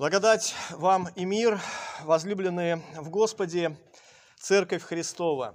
Благодать 0.00 0.54
вам 0.70 1.08
и 1.14 1.26
мир, 1.26 1.60
возлюбленные 2.04 2.82
в 2.96 3.10
Господе, 3.10 3.76
Церковь 4.38 4.82
Христова. 4.82 5.54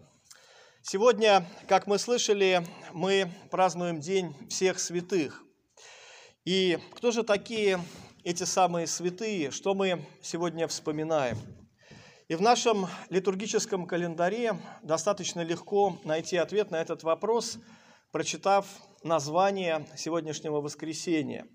Сегодня, 0.83 1.47
как 1.67 1.87
мы 1.87 1.97
слышали, 1.97 2.63
мы 2.93 3.31
празднуем 3.49 3.99
День 3.99 4.35
всех 4.47 4.77
святых. 4.77 5.41
И 6.43 6.77
кто 6.93 7.09
же 7.09 7.23
такие 7.23 7.79
эти 8.23 8.43
самые 8.43 8.85
святые, 8.85 9.49
что 9.49 9.73
мы 9.73 10.05
сегодня 10.21 10.67
вспоминаем? 10.67 11.39
И 12.27 12.35
в 12.35 12.41
нашем 12.41 12.85
литургическом 13.09 13.87
календаре 13.87 14.59
достаточно 14.83 15.41
легко 15.41 15.97
найти 16.03 16.37
ответ 16.37 16.69
на 16.69 16.79
этот 16.79 17.01
вопрос, 17.01 17.57
прочитав 18.11 18.67
название 19.01 19.87
сегодняшнего 19.97 20.61
воскресения. 20.61 21.47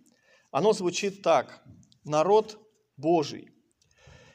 Оно 0.51 0.73
звучит 0.73 1.23
так– 1.23 1.63
«Народ 2.05 2.59
Божий». 3.01 3.49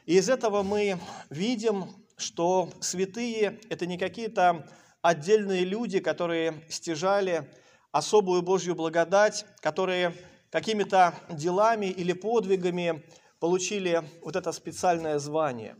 И 0.04 0.16
из 0.16 0.28
этого 0.28 0.62
мы 0.62 0.98
видим, 1.30 1.86
что 2.16 2.70
святые– 2.80 3.60
это 3.70 3.86
не 3.86 3.98
какие-то 3.98 4.68
отдельные 5.02 5.64
люди, 5.64 6.00
которые 6.00 6.64
стяжали 6.68 7.48
особую 7.92 8.42
Божью 8.42 8.74
благодать, 8.74 9.46
которые 9.60 10.14
какими-то 10.50 11.14
делами 11.30 11.86
или 11.86 12.12
подвигами 12.12 13.04
получили 13.40 14.02
вот 14.22 14.36
это 14.36 14.52
специальное 14.52 15.18
звание. 15.18 15.76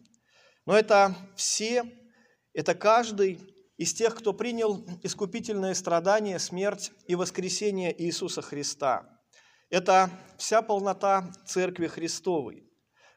Но 0.67 0.77
это 0.77 1.15
все, 1.37 1.85
это 2.53 2.75
каждый 2.75 3.41
из 3.77 3.95
тех, 3.95 4.15
кто 4.15 4.33
принял 4.33 4.85
искупительное 5.03 5.75
страдание, 5.75 6.39
смерть 6.39 6.93
и 7.07 7.15
воскресение 7.15 7.95
Иисуса 8.03 8.43
Христа. 8.43 9.09
Это 9.71 10.11
вся 10.39 10.63
полнота 10.63 11.33
Церкви 11.47 11.87
Христовой. 11.87 12.65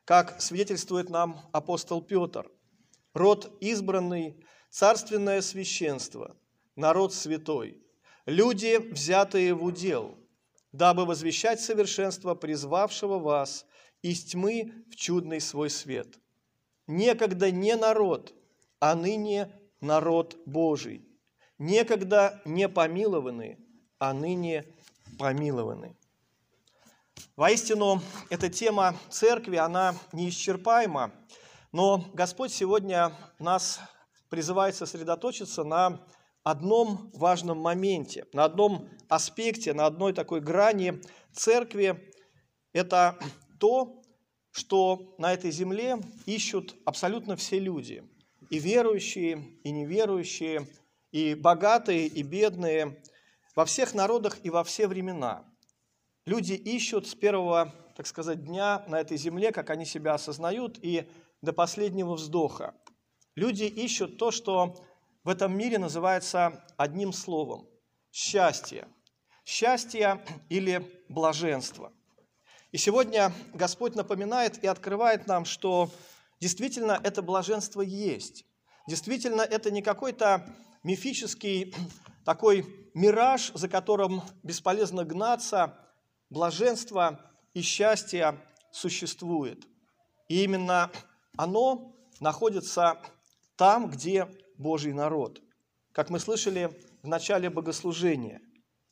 Как 0.10 0.42
свидетельствует 0.42 1.12
нам 1.12 1.40
апостол 1.52 2.02
Петр, 2.02 2.50
род 3.14 3.56
избранный, 3.60 4.44
царственное 4.72 5.40
священство, 5.42 6.36
народ 6.76 7.14
святой, 7.14 7.78
люди, 8.26 8.78
взятые 8.78 9.54
в 9.54 9.64
удел, 9.64 10.18
дабы 10.72 11.06
возвещать 11.06 11.62
совершенство 11.62 12.34
призвавшего 12.34 13.20
вас 13.20 13.68
из 14.02 14.24
тьмы 14.24 14.84
в 14.90 14.96
чудный 14.96 15.40
свой 15.40 15.70
свет. 15.70 16.18
Некогда 16.88 17.52
не 17.52 17.76
народ, 17.76 18.34
а 18.80 18.96
ныне 18.96 19.52
народ 19.80 20.38
Божий. 20.48 21.08
Некогда 21.60 22.42
не 22.46 22.68
помилованы, 22.68 23.60
а 24.00 24.14
ныне 24.14 24.66
помилованы. 25.20 25.96
Воистину, 27.36 28.02
эта 28.30 28.50
тема 28.50 28.96
церкви, 29.10 29.58
она 29.58 29.96
неисчерпаема, 30.14 31.12
но 31.72 32.04
Господь 32.14 32.52
сегодня 32.52 33.12
нас 33.40 33.80
призывает 34.30 34.76
сосредоточиться 34.76 35.64
на 35.64 36.06
одном 36.44 37.12
важном 37.14 37.60
моменте, 37.60 38.26
на 38.34 38.46
одном 38.46 38.90
аспекте, 39.08 39.74
на 39.74 39.86
одной 39.86 40.14
такой 40.14 40.42
грани 40.42 41.02
церкви. 41.34 42.12
Это 42.74 43.18
то, 43.60 44.02
что 44.52 45.16
на 45.18 45.34
этой 45.34 45.52
земле 45.52 46.00
ищут 46.26 46.76
абсолютно 46.86 47.36
все 47.36 47.60
люди, 47.60 48.04
и 48.50 48.60
верующие, 48.60 49.58
и 49.64 49.72
неверующие, 49.72 50.68
и 51.12 51.36
богатые, 51.36 52.08
и 52.08 52.24
бедные, 52.24 53.02
во 53.56 53.66
всех 53.66 53.94
народах 53.94 54.38
и 54.44 54.50
во 54.50 54.64
все 54.64 54.88
времена– 54.88 55.46
Люди 56.30 56.54
ищут 56.54 57.08
с 57.08 57.16
первого, 57.16 57.74
так 57.96 58.06
сказать, 58.06 58.46
дня 58.46 58.84
на 58.88 59.02
этой 59.02 59.18
земле, 59.18 59.52
как 59.52 59.72
они 59.72 59.84
себя 59.84 60.14
осознают, 60.14 60.78
и 60.80 61.10
до 61.42 61.54
последнего 61.54 62.14
вздоха. 62.14 62.76
Люди 63.34 63.64
ищут 63.64 64.20
то, 64.20 64.30
что 64.30 64.76
в 65.24 65.30
этом 65.30 65.58
мире 65.58 65.80
называется 65.80 66.64
одним 66.78 67.14
словом– 67.14 67.68
счастье. 68.12 68.88
Счастье 69.44 70.24
или 70.50 70.86
блаженство. 71.10 71.92
И 72.72 72.78
сегодня 72.78 73.34
Господь 73.56 73.96
напоминает 73.96 74.64
и 74.64 74.68
открывает 74.68 75.26
нам, 75.26 75.46
что 75.46 75.90
действительно 76.40 77.02
это 77.04 77.24
блаженство 77.24 77.82
есть. 77.82 78.46
Действительно, 78.88 79.42
это 79.42 79.72
не 79.72 79.82
какой-то 79.82 80.48
мифический 80.84 81.74
такой 82.24 82.68
мираж, 82.94 83.52
за 83.56 83.68
которым 83.68 84.22
бесполезно 84.44 85.06
гнаться– 85.06 85.76
блаженство 86.30 87.20
и 87.54 87.62
счастье 87.62 88.40
существует. 88.72 89.66
И 90.28 90.44
именно 90.44 90.92
оно 91.38 91.96
находится 92.20 93.02
там, 93.56 93.90
где 93.90 94.28
Божий 94.58 94.94
народ. 94.94 95.42
Как 95.92 96.10
мы 96.10 96.20
слышали 96.20 96.78
в 97.02 97.08
начале 97.08 97.50
богослужения, 97.50 98.42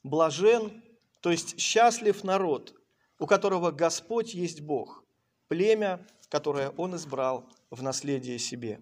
блажен, 0.03 0.83
то 1.21 1.31
есть 1.31 1.59
счастлив 1.59 2.23
народ, 2.23 2.73
у 3.19 3.27
которого 3.27 3.71
Господь 3.71 4.33
есть 4.33 4.61
Бог, 4.61 5.03
племя, 5.47 6.05
которое 6.29 6.69
Он 6.71 6.95
избрал 6.95 7.49
в 7.69 7.81
наследие 7.81 8.39
себе. 8.39 8.79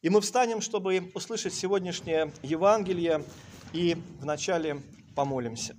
И 0.00 0.08
мы 0.08 0.20
встанем, 0.20 0.60
чтобы 0.60 1.10
услышать 1.14 1.54
сегодняшнее 1.54 2.32
Евангелие, 2.42 3.24
и 3.72 3.96
вначале 4.20 4.82
помолимся. 5.16 5.76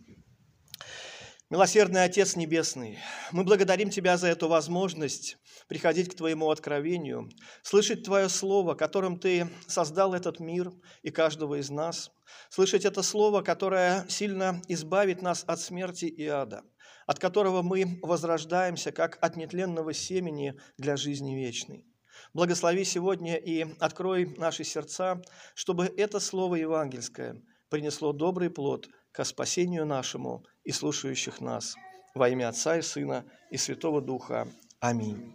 Милосердный 1.53 2.03
Отец 2.03 2.35
Небесный, 2.35 2.97
мы 3.31 3.43
благодарим 3.43 3.91
Тебя 3.91 4.17
за 4.17 4.25
эту 4.25 4.47
возможность 4.47 5.37
приходить 5.67 6.09
к 6.09 6.15
Твоему 6.15 6.49
откровению, 6.49 7.29
слышать 7.61 8.03
Твое 8.03 8.27
Слово, 8.27 8.73
которым 8.73 9.19
Ты 9.19 9.47
создал 9.67 10.15
этот 10.15 10.39
мир 10.39 10.71
и 11.03 11.11
каждого 11.11 11.59
из 11.59 11.69
нас, 11.69 12.11
слышать 12.49 12.85
это 12.85 13.03
Слово, 13.03 13.43
которое 13.43 14.03
сильно 14.09 14.63
избавит 14.67 15.21
нас 15.21 15.43
от 15.45 15.59
смерти 15.59 16.05
и 16.05 16.25
ада, 16.25 16.63
от 17.05 17.19
которого 17.19 17.61
мы 17.61 17.99
возрождаемся, 18.01 18.91
как 18.91 19.19
от 19.21 19.35
нетленного 19.35 19.93
семени 19.93 20.59
для 20.79 20.97
жизни 20.97 21.35
вечной. 21.35 21.85
Благослови 22.33 22.83
сегодня 22.83 23.35
и 23.35 23.67
открой 23.79 24.25
наши 24.39 24.63
сердца, 24.63 25.21
чтобы 25.53 25.85
это 25.85 26.19
Слово 26.19 26.55
евангельское 26.55 27.43
принесло 27.69 28.11
добрый 28.11 28.49
плод– 28.49 28.89
ко 29.13 29.23
спасению 29.23 29.85
нашему 29.85 30.43
и 30.63 30.71
слушающих 30.71 31.39
нас. 31.39 31.75
Во 32.15 32.27
имя 32.29 32.49
Отца 32.49 32.77
и 32.77 32.81
Сына 32.81 33.23
и 33.51 33.57
Святого 33.57 34.01
Духа. 34.01 34.47
Аминь. 34.79 35.31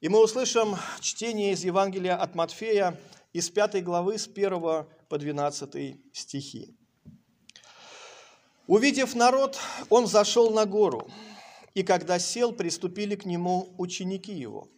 И 0.00 0.08
мы 0.08 0.22
услышим 0.22 0.76
чтение 1.00 1.52
из 1.52 1.62
Евангелия 1.62 2.16
от 2.16 2.34
Матфея 2.34 2.98
из 3.32 3.50
5 3.50 3.84
главы 3.84 4.18
с 4.18 4.26
1 4.26 4.60
по 5.08 5.18
12 5.18 5.96
стихи. 6.12 6.74
Увидев 8.66 9.14
народ, 9.14 9.58
он 9.90 10.06
зашел 10.06 10.50
на 10.50 10.64
гору, 10.64 11.08
и 11.74 11.82
когда 11.82 12.18
сел, 12.18 12.52
приступили 12.52 13.14
к 13.14 13.26
нему 13.26 13.74
ученики 13.78 14.32
его. 14.32 14.68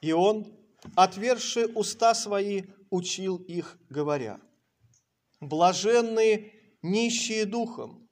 И 0.00 0.12
он, 0.12 0.52
отверши 0.96 1.66
уста 1.66 2.14
свои, 2.14 2.64
учил 2.90 3.36
их, 3.36 3.78
говоря, 3.88 4.40
«Блаженные 5.40 6.61
нищие 6.82 7.46
духом, 7.46 8.08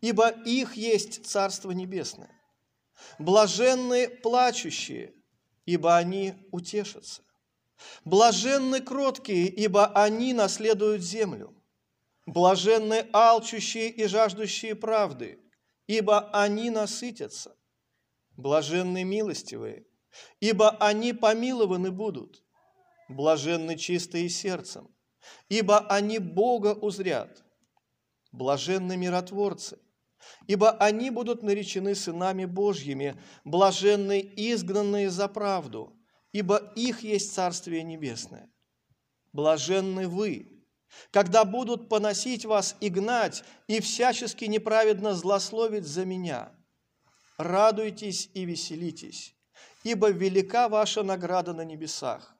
ибо 0.00 0.28
их 0.28 0.74
есть 0.74 1.26
Царство 1.26 1.70
Небесное. 1.70 2.30
Блаженны 3.18 4.08
плачущие, 4.08 5.14
ибо 5.64 5.96
они 5.96 6.34
утешатся. 6.50 7.22
Блаженны 8.04 8.80
кроткие, 8.80 9.46
ибо 9.48 9.86
они 9.86 10.34
наследуют 10.34 11.02
землю. 11.02 11.54
Блаженны 12.26 13.08
алчущие 13.12 13.88
и 13.88 14.06
жаждущие 14.06 14.74
правды, 14.74 15.40
ибо 15.86 16.30
они 16.30 16.70
насытятся. 16.70 17.56
Блаженны 18.36 19.04
милостивые, 19.04 19.86
ибо 20.40 20.70
они 20.78 21.12
помилованы 21.12 21.90
будут. 21.90 22.44
Блаженны 23.08 23.76
чистые 23.76 24.28
сердцем, 24.28 24.94
ибо 25.48 25.80
они 25.88 26.18
Бога 26.18 26.74
узрят. 26.74 27.42
Блаженны 28.32 28.96
миротворцы, 28.96 29.78
ибо 30.46 30.70
они 30.72 31.10
будут 31.10 31.42
наречены 31.42 31.94
сынами 31.94 32.44
Божьими, 32.44 33.20
блаженны 33.44 34.20
изгнанные 34.36 35.10
за 35.10 35.28
правду, 35.28 35.96
ибо 36.32 36.56
их 36.76 37.02
есть 37.02 37.34
Царствие 37.34 37.82
Небесное. 37.82 38.50
Блаженны 39.32 40.08
вы, 40.08 40.60
когда 41.10 41.44
будут 41.44 41.88
поносить 41.88 42.44
вас 42.44 42.76
и 42.80 42.88
гнать, 42.88 43.44
и 43.68 43.80
всячески 43.80 44.44
неправедно 44.44 45.14
злословить 45.14 45.86
за 45.86 46.04
меня. 46.04 46.52
Радуйтесь 47.38 48.30
и 48.34 48.44
веселитесь, 48.44 49.34
ибо 49.84 50.10
велика 50.10 50.68
ваша 50.68 51.02
награда 51.02 51.52
на 51.52 51.64
небесах. 51.64 52.36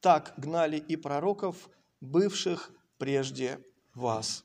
Так 0.00 0.34
гнали 0.36 0.78
и 0.78 0.96
пророков, 0.96 1.68
бывших 2.00 2.70
прежде 2.98 3.60
вас. 3.94 4.44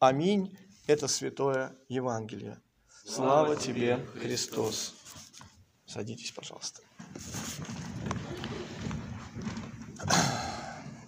Аминь. 0.00 0.56
Это 0.86 1.08
святое 1.08 1.74
Евангелие. 1.88 2.60
Слава 3.06 3.56
тебе, 3.56 4.04
Христос. 4.20 4.94
Садитесь, 5.86 6.32
пожалуйста. 6.32 6.82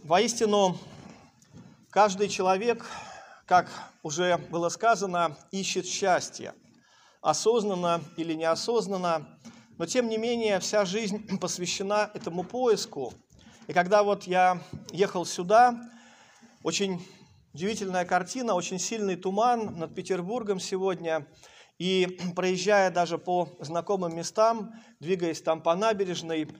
Воистину, 0.04 0.78
каждый 1.90 2.28
человек, 2.28 2.86
как 3.44 3.68
уже 4.02 4.38
было 4.38 4.68
сказано, 4.68 5.36
ищет 5.50 5.86
счастье, 5.86 6.54
осознанно 7.20 8.00
или 8.16 8.34
неосознанно, 8.34 9.38
но 9.78 9.86
тем 9.86 10.08
не 10.08 10.16
менее 10.16 10.60
вся 10.60 10.84
жизнь 10.84 11.38
посвящена 11.40 12.10
этому 12.14 12.44
поиску. 12.44 13.12
И 13.66 13.72
когда 13.72 14.02
вот 14.04 14.24
я 14.24 14.62
ехал 14.92 15.26
сюда, 15.26 15.76
очень 16.62 17.04
удивительная 17.56 18.04
картина, 18.04 18.52
очень 18.52 18.78
сильный 18.78 19.16
туман 19.16 19.78
над 19.78 19.94
Петербургом 19.94 20.60
сегодня, 20.60 21.26
и 21.78 22.18
проезжая 22.36 22.90
даже 22.90 23.16
по 23.16 23.48
знакомым 23.60 24.14
местам, 24.14 24.74
двигаясь 25.00 25.40
там 25.40 25.62
по 25.62 25.74
набережной, 25.74 26.50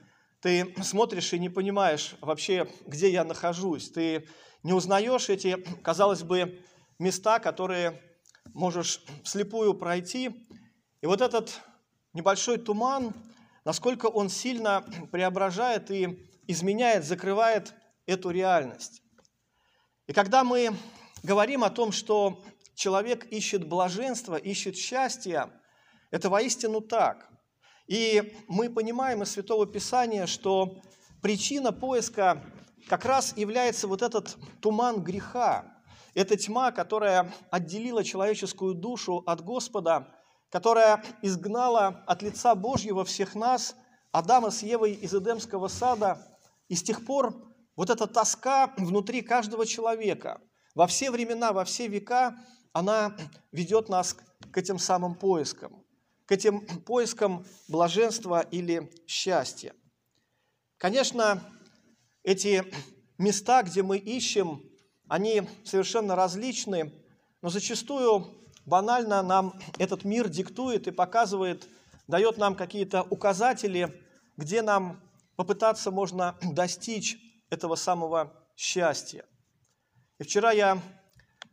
ты 0.41 0.73
смотришь 0.81 1.33
и 1.33 1.39
не 1.39 1.49
понимаешь 1.49 2.15
вообще, 2.19 2.67
где 2.87 3.11
я 3.11 3.23
нахожусь. 3.23 3.91
Ты 3.91 4.27
не 4.63 4.73
узнаешь 4.73 5.29
эти, 5.29 5.63
казалось 5.83 6.23
бы, 6.23 6.63
места, 6.97 7.37
которые 7.37 8.01
можешь 8.55 9.03
вслепую 9.23 9.75
пройти. 9.75 10.47
И 11.01 11.05
вот 11.05 11.21
этот 11.21 11.61
небольшой 12.13 12.57
туман, 12.57 13.13
насколько 13.65 14.07
он 14.07 14.29
сильно 14.29 14.83
преображает 15.11 15.91
и 15.91 16.27
изменяет, 16.47 17.05
закрывает 17.05 17.75
эту 18.07 18.31
реальность. 18.31 19.03
И 20.07 20.13
когда 20.13 20.43
мы 20.43 20.75
говорим 21.23 21.63
о 21.63 21.69
том, 21.69 21.91
что 21.91 22.43
человек 22.73 23.25
ищет 23.31 23.67
блаженство, 23.67 24.35
ищет 24.35 24.75
счастье, 24.75 25.51
это 26.11 26.29
воистину 26.29 26.81
так– 26.81 27.29
и 27.87 28.33
мы 28.49 28.69
понимаем 28.69 29.23
из 29.23 29.31
Святого 29.31 29.65
Писания, 29.65 30.25
что 30.25 30.81
причина 31.21 31.71
поиска 31.71 32.43
как 32.89 33.05
раз 33.05 33.35
является 33.37 33.87
вот 33.87 34.01
этот 34.01 34.35
туман 34.61 35.01
греха. 35.01 35.73
Это 36.13 36.35
тьма, 36.35 36.71
которая 36.71 37.31
отделила 37.49 38.03
человеческую 38.03 38.73
душу 38.73 39.23
от 39.25 39.41
Господа, 39.41 40.13
которая 40.49 41.01
изгнала 41.21 42.03
от 42.05 42.21
лица 42.21 42.55
Божьего 42.55 43.05
всех 43.05 43.35
нас, 43.35 43.75
Адама 44.11 44.51
с 44.51 44.63
Евой 44.63 44.91
из 44.91 45.13
Эдемского 45.13 45.69
сада. 45.69 46.21
И 46.67 46.75
с 46.75 46.83
тех 46.83 47.05
пор 47.05 47.35
вот 47.77 47.89
эта 47.89 48.07
тоска 48.07 48.73
внутри 48.75 49.21
каждого 49.21 49.65
человека 49.65 50.41
во 50.75 50.85
все 50.87 51.09
времена, 51.11 51.53
во 51.53 51.63
все 51.63 51.87
века, 51.87 52.35
она 52.73 53.15
ведет 53.53 53.87
нас 53.87 54.17
к 54.51 54.57
этим 54.57 54.77
самым 54.77 55.15
поискам 55.15 55.87
к 56.27 56.33
этим 56.33 56.59
поискам 56.81 57.45
блаженства 57.69 58.41
или 58.41 58.91
счастья. 59.07 59.73
Конечно, 60.77 61.41
эти 62.21 62.65
места, 63.17 63.63
где 63.63 63.81
мы 63.81 63.97
ищем, 63.97 64.61
они 65.07 65.47
совершенно 65.63 66.15
различны, 66.15 66.93
но 67.41 67.49
зачастую 67.49 68.27
банально 68.65 69.23
нам 69.23 69.57
этот 69.79 70.03
мир 70.03 70.27
диктует 70.27 70.87
и 70.87 70.91
показывает, 70.91 71.69
дает 72.07 72.37
нам 72.37 72.55
какие-то 72.55 73.03
указатели, 73.03 74.03
где 74.35 74.61
нам 74.61 75.01
попытаться 75.37 75.91
можно 75.91 76.37
достичь 76.41 77.17
этого 77.49 77.75
самого 77.75 78.33
счастья. 78.55 79.25
И 80.19 80.23
вчера 80.23 80.51
я 80.51 80.81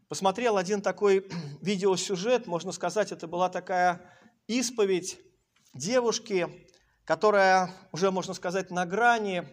посмотрел 0.08 0.56
один 0.56 0.81
такой 0.81 1.29
видеосюжет, 1.61 2.46
можно 2.46 2.73
сказать, 2.73 3.12
это 3.12 3.26
была 3.26 3.49
такая 3.49 4.00
исповедь 4.46 5.19
девушки, 5.75 6.49
которая 7.05 7.70
уже, 7.93 8.11
можно 8.11 8.35
сказать, 8.35 8.70
на 8.70 8.87
грани, 8.87 9.46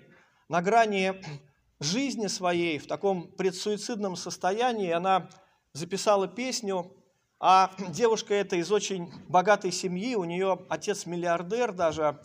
на 0.50 0.62
грани 0.62 1.22
жизни 1.80 2.28
своей, 2.28 2.78
в 2.78 2.88
таком 2.88 3.32
предсуицидном 3.32 4.16
состоянии, 4.16 4.92
она 4.92 5.30
записала 5.74 6.28
песню, 6.28 6.96
а 7.40 7.72
девушка 7.90 8.34
эта 8.34 8.56
из 8.56 8.72
очень 8.72 9.12
богатой 9.28 9.72
семьи, 9.72 10.16
у 10.16 10.24
нее 10.24 10.66
отец 10.70 11.06
миллиардер 11.06 11.74
даже. 11.74 12.24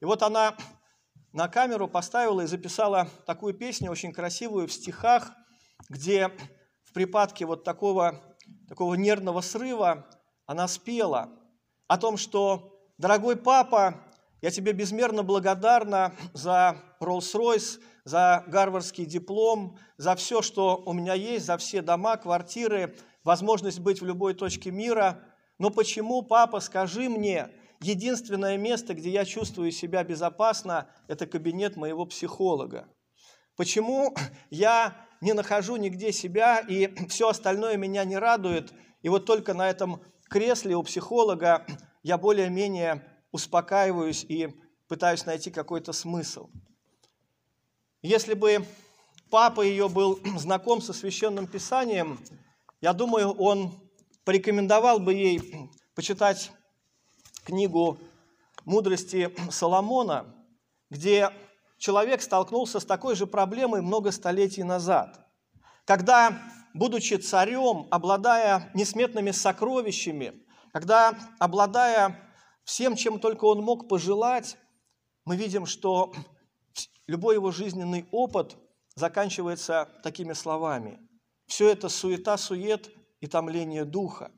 И 0.00 0.04
вот 0.04 0.22
она 0.22 0.56
на 1.36 1.48
камеру 1.48 1.86
поставила 1.86 2.40
и 2.40 2.46
записала 2.46 3.08
такую 3.26 3.54
песню, 3.54 3.92
очень 3.92 4.12
красивую, 4.12 4.66
в 4.66 4.72
стихах, 4.72 5.30
где 5.88 6.32
в 6.82 6.92
припадке 6.92 7.46
вот 7.46 7.62
такого, 7.62 8.20
такого 8.68 8.94
нервного 8.94 9.40
срыва 9.40 10.06
она 10.46 10.66
спела– 10.66 11.30
о 11.88 11.98
том, 11.98 12.16
что, 12.16 12.80
дорогой 12.98 13.36
папа, 13.36 14.02
я 14.42 14.50
тебе 14.50 14.72
безмерно 14.72 15.22
благодарна 15.22 16.14
за 16.32 16.76
Rolls-Royce, 17.00 17.80
за 18.04 18.44
гарвардский 18.46 19.04
диплом, 19.04 19.78
за 19.96 20.14
все, 20.16 20.42
что 20.42 20.82
у 20.84 20.92
меня 20.92 21.14
есть, 21.14 21.46
за 21.46 21.56
все 21.58 21.82
дома, 21.82 22.16
квартиры, 22.16 22.96
возможность 23.24 23.80
быть 23.80 24.00
в 24.00 24.06
любой 24.06 24.34
точке 24.34 24.70
мира. 24.70 25.22
Но 25.58 25.70
почему, 25.70 26.22
папа, 26.22 26.60
скажи 26.60 27.08
мне, 27.08 27.50
единственное 27.80 28.56
место, 28.56 28.94
где 28.94 29.10
я 29.10 29.24
чувствую 29.24 29.70
себя 29.70 30.04
безопасно, 30.04 30.88
это 31.08 31.26
кабинет 31.26 31.76
моего 31.76 32.06
психолога? 32.06 32.88
Почему 33.56 34.14
я 34.50 35.06
не 35.20 35.32
нахожу 35.32 35.76
нигде 35.76 36.12
себя, 36.12 36.60
и 36.60 36.92
все 37.08 37.28
остальное 37.28 37.76
меня 37.76 38.04
не 38.04 38.18
радует, 38.18 38.72
и 39.02 39.08
вот 39.08 39.26
только 39.26 39.54
на 39.54 39.68
этом 39.68 40.02
кресле 40.28 40.76
у 40.76 40.82
психолога 40.82 41.66
я 42.02 42.18
более-менее 42.18 43.04
успокаиваюсь 43.32 44.24
и 44.24 44.48
пытаюсь 44.88 45.26
найти 45.26 45.50
какой-то 45.50 45.92
смысл. 45.92 46.48
Если 48.02 48.34
бы 48.34 48.64
папа 49.30 49.62
ее 49.62 49.88
был 49.88 50.20
знаком 50.36 50.80
со 50.80 50.92
священным 50.92 51.46
писанием, 51.46 52.20
я 52.80 52.92
думаю, 52.92 53.32
он 53.32 53.72
порекомендовал 54.24 54.98
бы 55.00 55.14
ей 55.14 55.70
почитать 55.94 56.52
книгу 57.46 57.98
«Мудрости 58.64 59.32
Соломона», 59.50 60.26
где 60.90 61.30
человек 61.78 62.20
столкнулся 62.20 62.80
с 62.80 62.84
такой 62.84 63.14
же 63.14 63.26
проблемой 63.26 63.82
много 63.82 64.10
столетий 64.10 64.64
назад, 64.64 65.26
когда 65.84 66.36
будучи 66.74 67.14
царем, 67.14 67.86
обладая 67.90 68.70
несметными 68.74 69.30
сокровищами, 69.30 70.42
когда, 70.72 71.16
обладая 71.38 72.20
всем, 72.64 72.96
чем 72.96 73.18
только 73.18 73.44
он 73.44 73.62
мог 73.62 73.88
пожелать, 73.88 74.58
мы 75.24 75.36
видим, 75.36 75.64
что 75.64 76.12
любой 77.06 77.36
его 77.36 77.52
жизненный 77.52 78.06
опыт 78.10 78.56
заканчивается 78.94 79.88
такими 80.02 80.32
словами. 80.32 80.98
Все 81.46 81.70
это 81.70 81.88
суета-сует 81.88 82.90
и 83.20 83.26
томление 83.26 83.84
духа. 83.84 84.32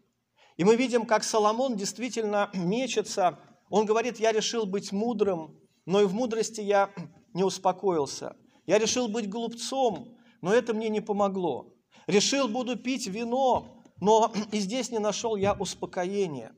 И 0.59 0.65
мы 0.65 0.77
видим, 0.77 1.07
как 1.07 1.25
Соломон 1.25 1.77
действительно 1.77 2.51
мечется. 2.53 3.39
Он 3.71 3.87
говорит, 3.87 4.19
я 4.19 4.33
решил 4.33 4.67
быть 4.67 4.93
мудрым, 4.93 5.57
но 5.87 6.03
и 6.03 6.05
в 6.05 6.13
мудрости 6.13 6.61
я 6.61 6.91
не 7.33 7.45
успокоился. 7.45 8.37
Я 8.67 8.79
решил 8.79 9.09
быть 9.09 9.31
глупцом, 9.31 10.19
но 10.43 10.53
это 10.53 10.75
мне 10.75 10.89
не 10.89 11.01
помогло. 11.01 11.73
Решил, 12.09 12.49
буду 12.49 12.77
пить 12.77 13.07
вино, 13.07 13.85
но 14.01 14.33
и 14.51 14.59
здесь 14.59 14.91
не 14.91 14.99
нашел 14.99 15.37
я 15.37 15.55
успокоения. 15.55 16.53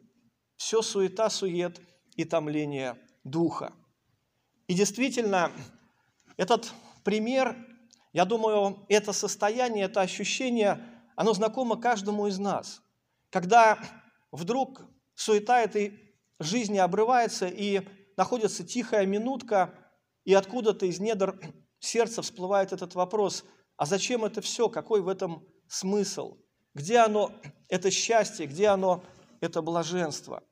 Все 0.57 0.81
суета, 0.81 1.29
сует 1.29 1.81
и 2.17 2.25
томление 2.25 2.97
духа. 3.23 3.75
И 4.67 4.75
действительно, 4.75 5.53
этот 6.39 6.73
пример, 7.05 7.55
я 8.15 8.25
думаю, 8.25 8.79
это 8.89 9.13
состояние, 9.13 9.85
это 9.85 10.01
ощущение, 10.01 10.83
оно 11.17 11.35
знакомо 11.35 11.77
каждому 11.77 12.29
из 12.29 12.39
нас. 12.39 12.83
Когда 13.31 13.79
вдруг 14.31 14.83
суета 15.15 15.61
этой 15.61 16.17
жизни 16.39 16.79
обрывается 16.79 17.47
и 17.47 17.87
находится 18.17 18.65
тихая 18.65 19.07
минутка, 19.07 19.75
и 20.25 20.35
откуда-то 20.35 20.87
из 20.87 21.01
недр 21.01 21.39
сердца 21.79 22.23
всплывает 22.23 22.73
этот 22.73 22.95
вопрос– 22.95 23.45
а 23.81 23.87
зачем 23.87 24.27
это 24.27 24.43
все? 24.43 24.69
Какой 24.69 25.01
в 25.01 25.09
этом 25.09 25.43
смысл? 25.67 26.37
Где 26.75 26.99
оно, 26.99 27.33
это 27.71 27.91
счастье? 27.91 28.47
Где 28.47 28.67
оно, 28.67 29.03
это 29.41 29.63
блаженство? 29.63 30.43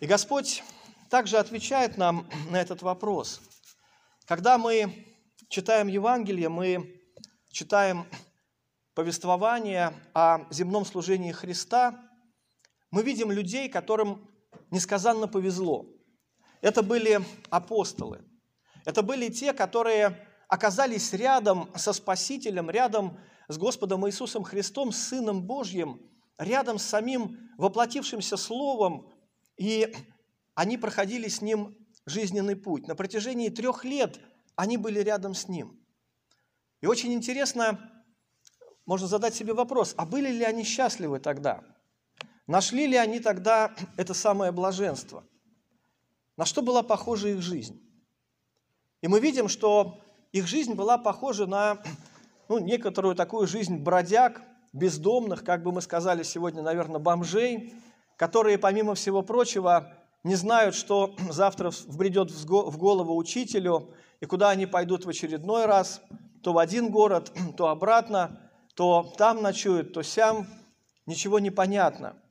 И 0.00 0.06
Господь 0.06 0.64
также 1.10 1.36
отвечает 1.36 1.98
нам 1.98 2.26
на 2.48 2.58
этот 2.58 2.80
вопрос. 2.80 3.42
Когда 4.24 4.56
мы 4.56 5.06
читаем 5.50 5.86
Евангелие, 5.88 6.48
мы 6.48 6.98
читаем 7.50 8.06
повествование 8.96 9.92
о 10.14 10.46
земном 10.50 10.86
служении 10.86 11.30
Христа, 11.30 12.00
мы 12.90 13.02
видим 13.02 13.30
людей, 13.30 13.68
которым 13.68 14.26
несказанно 14.70 15.28
повезло. 15.28 15.86
Это 16.62 16.82
были 16.82 17.20
апостолы. 17.50 18.24
Это 18.86 19.02
были 19.02 19.28
те, 19.28 19.52
которые 19.52 20.26
оказались 20.48 21.12
рядом 21.12 21.68
со 21.76 21.92
Спасителем, 21.92 22.70
рядом 22.70 23.18
с 23.48 23.58
Господом 23.58 24.08
Иисусом 24.08 24.44
Христом, 24.44 24.92
с 24.92 25.08
Сыном 25.08 25.42
Божьим, 25.42 26.00
рядом 26.38 26.78
с 26.78 26.84
самим 26.84 27.50
воплотившимся 27.58 28.38
Словом. 28.38 29.12
И 29.58 29.94
они 30.54 30.78
проходили 30.78 31.28
с 31.28 31.42
ним 31.42 31.76
жизненный 32.06 32.56
путь. 32.56 32.88
На 32.88 32.94
протяжении 32.94 33.50
трех 33.50 33.84
лет 33.84 34.18
они 34.54 34.78
были 34.78 35.00
рядом 35.00 35.34
с 35.34 35.48
ним. 35.48 35.78
И 36.80 36.86
очень 36.86 37.12
интересно, 37.12 37.92
можно 38.86 39.08
задать 39.08 39.34
себе 39.34 39.52
вопрос, 39.52 39.94
а 39.96 40.06
были 40.06 40.30
ли 40.30 40.44
они 40.44 40.62
счастливы 40.62 41.18
тогда? 41.18 41.60
Нашли 42.46 42.86
ли 42.86 42.96
они 42.96 43.18
тогда 43.18 43.74
это 43.96 44.14
самое 44.14 44.52
блаженство? 44.52 45.24
На 46.36 46.44
что 46.44 46.62
была 46.62 46.82
похожа 46.82 47.28
их 47.28 47.42
жизнь? 47.42 47.82
И 49.02 49.08
мы 49.08 49.20
видим, 49.20 49.48
что 49.48 50.00
их 50.32 50.46
жизнь 50.46 50.74
была 50.74 50.98
похожа 50.98 51.46
на 51.46 51.82
ну, 52.48 52.58
некоторую 52.58 53.16
такую 53.16 53.48
жизнь 53.48 53.76
бродяг, 53.76 54.40
бездомных, 54.72 55.42
как 55.42 55.62
бы 55.62 55.72
мы 55.72 55.82
сказали 55.82 56.22
сегодня, 56.22 56.62
наверное, 56.62 57.00
бомжей, 57.00 57.74
которые, 58.16 58.58
помимо 58.58 58.94
всего 58.94 59.22
прочего, 59.22 59.92
не 60.22 60.36
знают, 60.36 60.76
что 60.76 61.16
завтра 61.30 61.70
вбредет 61.70 62.30
в 62.30 62.78
голову 62.78 63.16
учителю, 63.16 63.90
и 64.20 64.26
куда 64.26 64.50
они 64.50 64.66
пойдут 64.66 65.04
в 65.04 65.08
очередной 65.08 65.66
раз, 65.66 66.00
то 66.42 66.52
в 66.52 66.58
один 66.58 66.90
город, 66.90 67.32
то 67.56 67.68
обратно, 67.68 68.40
то 68.76 69.14
там 69.16 69.42
ночуют, 69.42 69.94
то 69.94 70.02
сям, 70.02 70.46
ничего 71.06 71.38
не 71.38 71.50
понятно. 71.50 72.22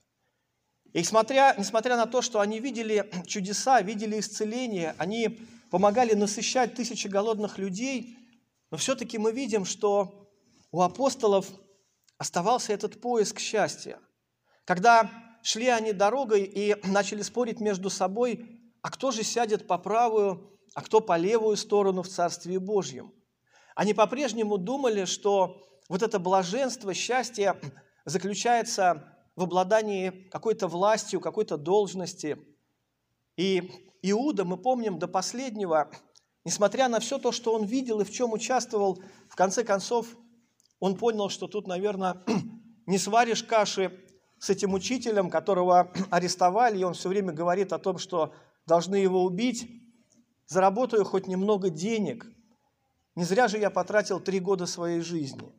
И 0.94 1.04
смотря, 1.04 1.56
несмотря 1.58 1.98
на 1.98 2.06
то, 2.06 2.22
что 2.22 2.40
они 2.40 2.60
видели 2.60 3.12
чудеса, 3.26 3.82
видели 3.82 4.20
исцеление, 4.20 4.96
они 5.00 5.40
помогали 5.72 6.14
насыщать 6.14 6.76
тысячи 6.76 7.08
голодных 7.08 7.58
людей, 7.58 8.16
но 8.70 8.78
все-таки 8.78 9.18
мы 9.18 9.32
видим, 9.32 9.66
что 9.66 10.30
у 10.72 10.82
апостолов 10.82 11.48
оставался 12.18 12.74
этот 12.74 13.02
поиск 13.02 13.40
счастья. 13.40 14.00
Когда 14.66 15.10
шли 15.42 15.68
они 15.68 15.94
дорогой 15.94 16.44
и 16.44 16.76
начали 16.88 17.24
спорить 17.24 17.60
между 17.60 17.90
собой, 17.90 18.62
а 18.84 18.92
кто 18.92 19.12
же 19.12 19.24
сядет 19.24 19.66
по 19.66 19.80
правую, 19.80 20.60
а 20.76 20.82
кто 20.84 21.02
по 21.02 21.18
левую 21.18 21.58
сторону 21.58 22.04
в 22.04 22.08
Царстве 22.08 22.60
Божьем. 22.60 23.12
Они 23.76 23.94
по-прежнему 23.94 24.58
думали, 24.58 25.06
что 25.06 25.62
вот 25.88 26.02
это 26.02 26.20
блаженство, 26.20 26.94
счастье 26.94 27.60
заключается 28.06 29.16
в 29.36 29.44
обладании 29.44 30.28
какой-то 30.32 30.68
властью, 30.68 31.20
какой-то 31.20 31.58
должности. 31.58 32.38
И 33.38 33.72
Иуда, 34.02 34.46
мы 34.46 34.58
помним, 34.58 34.98
до 34.98 35.08
последнего, 35.08 35.92
несмотря 36.44 36.88
на 36.88 37.00
все 37.00 37.18
то, 37.18 37.32
что 37.32 37.54
он 37.54 37.66
видел 37.66 38.02
и 38.02 38.06
в 38.06 38.12
чем 38.12 38.34
участвовал, 38.34 39.02
в 39.28 39.36
конце 39.36 39.64
концов, 39.64 40.08
он 40.80 40.96
понял, 40.96 41.30
что 41.30 41.48
тут, 41.48 41.68
наверное, 41.68 42.24
не 42.86 42.98
сваришь 42.98 43.44
каши 43.44 44.00
с 44.40 44.50
этим 44.50 44.74
учителем, 44.74 45.30
которого 45.30 45.92
арестовали, 46.10 46.80
и 46.80 46.84
он 46.84 46.94
все 46.94 47.10
время 47.10 47.34
говорит 47.34 47.74
о 47.74 47.80
том, 47.80 47.98
что 47.98 48.34
должны 48.66 48.96
его 48.96 49.24
убить, 49.24 49.70
заработаю 50.48 51.06
хоть 51.06 51.28
немного 51.28 51.70
денег. 51.70 52.26
Не 53.16 53.24
зря 53.24 53.48
же 53.48 53.58
я 53.58 53.70
потратил 53.70 54.20
три 54.20 54.40
года 54.40 54.66
своей 54.66 55.02
жизни. 55.02 55.52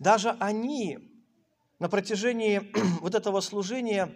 Даже 0.00 0.30
они 0.40 0.98
на 1.78 1.90
протяжении 1.90 2.72
вот 3.00 3.14
этого 3.14 3.40
служения 3.40 4.10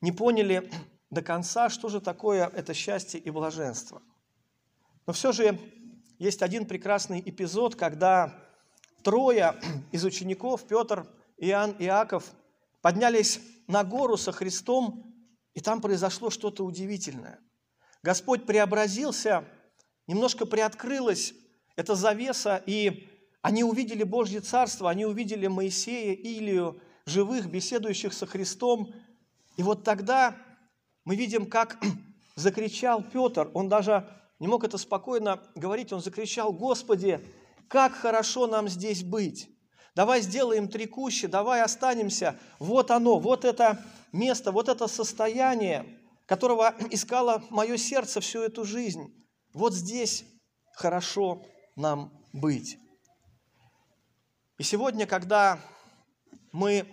не 0.00 0.10
поняли 0.10 0.70
до 1.08 1.22
конца, 1.22 1.70
что 1.70 1.88
же 1.88 2.00
такое 2.00 2.48
это 2.48 2.74
счастье 2.74 3.18
и 3.20 3.30
блаженство. 3.30 4.02
Но 5.06 5.12
все 5.12 5.30
же 5.30 5.58
есть 6.18 6.42
один 6.42 6.66
прекрасный 6.66 7.22
эпизод, 7.24 7.76
когда 7.76 8.34
трое 9.04 9.54
из 9.92 10.04
учеников, 10.04 10.66
Петр, 10.66 11.06
Иоанн, 11.38 11.76
Иаков, 11.78 12.32
поднялись 12.82 13.40
на 13.68 13.84
гору 13.84 14.16
со 14.16 14.32
Христом, 14.32 15.14
и 15.54 15.60
там 15.60 15.80
произошло 15.80 16.28
что-то 16.28 16.64
удивительное. 16.64 17.38
Господь 18.02 18.46
преобразился, 18.46 19.44
немножко 20.08 20.44
приоткрылась 20.44 21.34
эта 21.76 21.94
завеса, 21.94 22.60
и 22.66 23.08
они 23.44 23.62
увидели 23.62 24.04
Божье 24.04 24.40
Царство, 24.40 24.88
они 24.88 25.04
увидели 25.04 25.48
Моисея, 25.48 26.14
Илию, 26.14 26.80
живых, 27.04 27.50
беседующих 27.50 28.14
со 28.14 28.24
Христом. 28.24 28.94
И 29.58 29.62
вот 29.62 29.84
тогда 29.84 30.34
мы 31.04 31.14
видим, 31.14 31.44
как 31.44 31.76
закричал 32.36 33.02
Петр, 33.02 33.50
он 33.52 33.68
даже 33.68 34.08
не 34.40 34.48
мог 34.48 34.64
это 34.64 34.78
спокойно 34.78 35.42
говорить, 35.56 35.92
он 35.92 36.00
закричал, 36.00 36.54
«Господи, 36.54 37.20
как 37.68 37.92
хорошо 37.92 38.46
нам 38.46 38.66
здесь 38.66 39.04
быть! 39.04 39.50
Давай 39.94 40.22
сделаем 40.22 40.66
три 40.66 40.86
кущи, 40.86 41.26
давай 41.26 41.60
останемся. 41.60 42.38
Вот 42.58 42.90
оно, 42.90 43.18
вот 43.18 43.44
это 43.44 43.84
место, 44.10 44.52
вот 44.52 44.70
это 44.70 44.86
состояние, 44.86 45.84
которого 46.24 46.74
искало 46.90 47.44
мое 47.50 47.76
сердце 47.76 48.22
всю 48.22 48.40
эту 48.40 48.64
жизнь. 48.64 49.14
Вот 49.52 49.74
здесь 49.74 50.24
хорошо 50.72 51.44
нам 51.76 52.10
быть. 52.32 52.78
И 54.56 54.62
сегодня, 54.62 55.04
когда 55.04 55.58
мы 56.52 56.88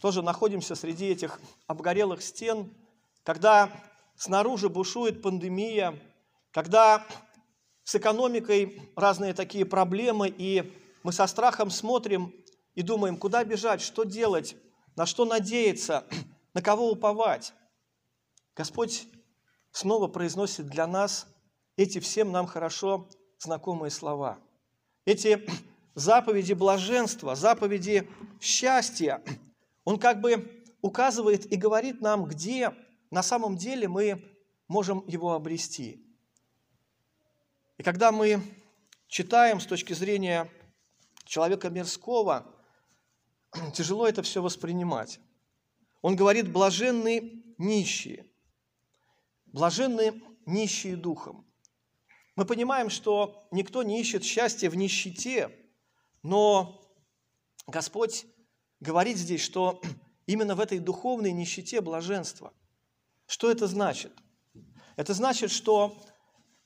тоже 0.00 0.22
находимся 0.22 0.76
среди 0.76 1.06
этих 1.06 1.40
обгорелых 1.66 2.22
стен, 2.22 2.72
когда 3.24 3.68
снаружи 4.14 4.68
бушует 4.68 5.20
пандемия, 5.20 5.98
когда 6.52 7.04
с 7.82 7.96
экономикой 7.96 8.80
разные 8.94 9.34
такие 9.34 9.64
проблемы, 9.66 10.28
и 10.28 10.72
мы 11.02 11.12
со 11.12 11.26
страхом 11.26 11.68
смотрим 11.70 12.32
и 12.76 12.82
думаем, 12.82 13.16
куда 13.16 13.42
бежать, 13.42 13.80
что 13.80 14.04
делать, 14.04 14.56
на 14.94 15.04
что 15.04 15.24
надеяться, 15.24 16.06
на 16.54 16.62
кого 16.62 16.92
уповать. 16.92 17.52
Господь 18.54 19.08
снова 19.72 20.06
произносит 20.06 20.66
для 20.66 20.86
нас 20.86 21.26
эти 21.76 21.98
всем 21.98 22.30
нам 22.30 22.46
хорошо 22.46 23.08
знакомые 23.40 23.90
слова. 23.90 24.38
Эти 25.04 25.44
заповеди 25.94 26.52
блаженства, 26.52 27.34
заповеди 27.34 28.08
счастья. 28.40 29.22
Он 29.84 29.98
как 29.98 30.20
бы 30.20 30.64
указывает 30.80 31.50
и 31.52 31.56
говорит 31.56 32.00
нам, 32.00 32.24
где 32.24 32.74
на 33.10 33.22
самом 33.22 33.56
деле 33.56 33.88
мы 33.88 34.22
можем 34.68 35.04
его 35.06 35.32
обрести. 35.32 36.04
И 37.78 37.82
когда 37.82 38.12
мы 38.12 38.42
читаем 39.08 39.60
с 39.60 39.66
точки 39.66 39.92
зрения 39.92 40.50
человека 41.24 41.70
мирского, 41.70 42.46
тяжело 43.74 44.06
это 44.06 44.22
все 44.22 44.42
воспринимать. 44.42 45.20
Он 46.02 46.16
говорит, 46.16 46.50
блаженны 46.50 47.42
нищие, 47.56 48.26
блаженны 49.46 50.22
нищие 50.44 50.96
духом. 50.96 51.46
Мы 52.36 52.44
понимаем, 52.44 52.90
что 52.90 53.46
никто 53.52 53.82
не 53.82 54.00
ищет 54.00 54.24
счастья 54.24 54.68
в 54.68 54.76
нищете, 54.76 55.50
но 56.24 56.80
Господь 57.68 58.26
говорит 58.80 59.18
здесь, 59.18 59.42
что 59.42 59.80
именно 60.26 60.56
в 60.56 60.60
этой 60.60 60.80
духовной 60.80 61.30
нищете 61.30 61.80
блаженство. 61.80 62.52
Что 63.26 63.50
это 63.50 63.68
значит? 63.68 64.12
Это 64.96 65.12
значит, 65.14 65.50
что 65.50 66.02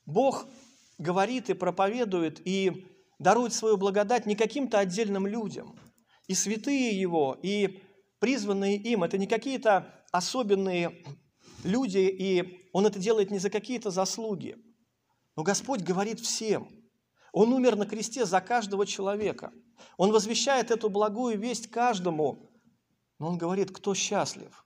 Бог 0.05 0.47
говорит 0.97 1.49
и 1.49 1.53
проповедует 1.53 2.41
и 2.47 2.87
дарует 3.19 3.53
свою 3.53 3.77
благодать 3.77 4.25
не 4.25 4.35
каким-то 4.35 4.79
отдельным 4.79 5.27
людям. 5.27 5.77
И 6.27 6.35
святые 6.35 6.99
Его, 6.99 7.37
и 7.43 7.83
призванные 8.19 8.77
им, 8.77 9.03
это 9.03 9.17
не 9.17 9.27
какие-то 9.27 9.93
особенные 10.11 11.03
люди, 11.63 11.97
и 11.97 12.69
Он 12.71 12.85
это 12.85 12.97
делает 12.97 13.29
не 13.29 13.39
за 13.39 13.49
какие-то 13.49 13.91
заслуги. 13.91 14.55
Но 15.35 15.43
Господь 15.43 15.81
говорит 15.81 16.21
всем. 16.21 16.69
Он 17.31 17.53
умер 17.53 17.75
на 17.75 17.85
кресте 17.85 18.25
за 18.25 18.41
каждого 18.41 18.85
человека. 18.85 19.51
Он 19.97 20.11
возвещает 20.11 20.71
эту 20.71 20.89
благую 20.89 21.37
весть 21.37 21.69
каждому. 21.69 22.51
Но 23.19 23.27
Он 23.27 23.37
говорит, 23.37 23.71
кто 23.71 23.93
счастлив? 23.93 24.65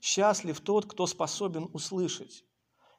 Счастлив 0.00 0.60
тот, 0.60 0.86
кто 0.86 1.06
способен 1.06 1.68
услышать 1.72 2.44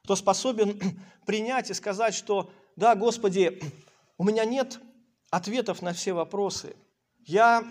кто 0.04 0.16
способен 0.16 0.78
принять 1.26 1.70
и 1.70 1.74
сказать, 1.74 2.14
что 2.14 2.50
да, 2.76 2.94
Господи, 2.94 3.60
у 4.18 4.24
меня 4.24 4.44
нет 4.44 4.80
ответов 5.30 5.82
на 5.82 5.92
все 5.92 6.12
вопросы. 6.12 6.76
Я 7.18 7.64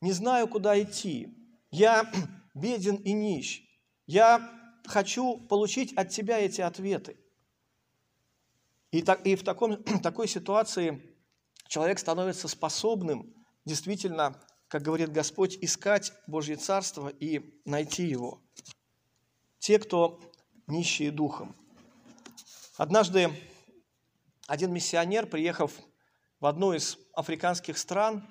не 0.00 0.12
знаю, 0.12 0.48
куда 0.48 0.80
идти. 0.80 1.28
Я 1.70 2.10
беден 2.54 2.96
и 2.96 3.12
нищ. 3.12 3.62
Я 4.06 4.50
хочу 4.86 5.38
получить 5.46 5.92
от 5.94 6.10
Тебя 6.10 6.38
эти 6.38 6.60
ответы. 6.60 7.16
И, 8.90 9.02
так, 9.02 9.24
и 9.26 9.36
в 9.36 9.44
таком, 9.44 9.82
такой 10.02 10.28
ситуации 10.28 11.02
человек 11.68 11.98
становится 11.98 12.48
способным 12.48 13.34
действительно, 13.64 14.40
как 14.68 14.82
говорит 14.82 15.12
Господь, 15.12 15.58
искать 15.60 16.12
Божье 16.26 16.56
Царство 16.56 17.08
и 17.08 17.60
найти 17.64 18.04
его. 18.04 18.42
Те, 19.58 19.78
кто 19.78 20.20
нищие 20.66 21.10
духом. 21.10 21.54
Однажды 22.76 23.30
один 24.46 24.72
миссионер, 24.72 25.26
приехав 25.26 25.72
в 26.40 26.46
одну 26.46 26.72
из 26.72 26.98
африканских 27.12 27.78
стран, 27.78 28.26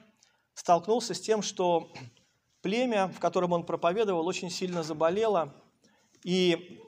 столкнулся 0.53 1.13
с 1.13 1.21
тем, 1.21 1.41
что 1.41 1.93
племя, 2.61 3.07
в 3.07 3.19
котором 3.19 3.53
он 3.53 3.65
проповедовал, 3.65 4.27
очень 4.27 4.49
сильно 4.49 4.83
заболело. 4.83 5.53
И 6.23 6.81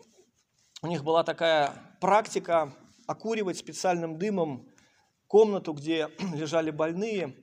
у 0.82 0.88
них 0.88 1.04
была 1.04 1.24
такая 1.24 1.74
практика 2.02 2.76
окуривать 3.12 3.58
специальным 3.58 4.18
дымом 4.18 4.68
комнату, 5.28 5.74
где 5.74 6.10
лежали 6.34 6.72
больные. 6.72 7.36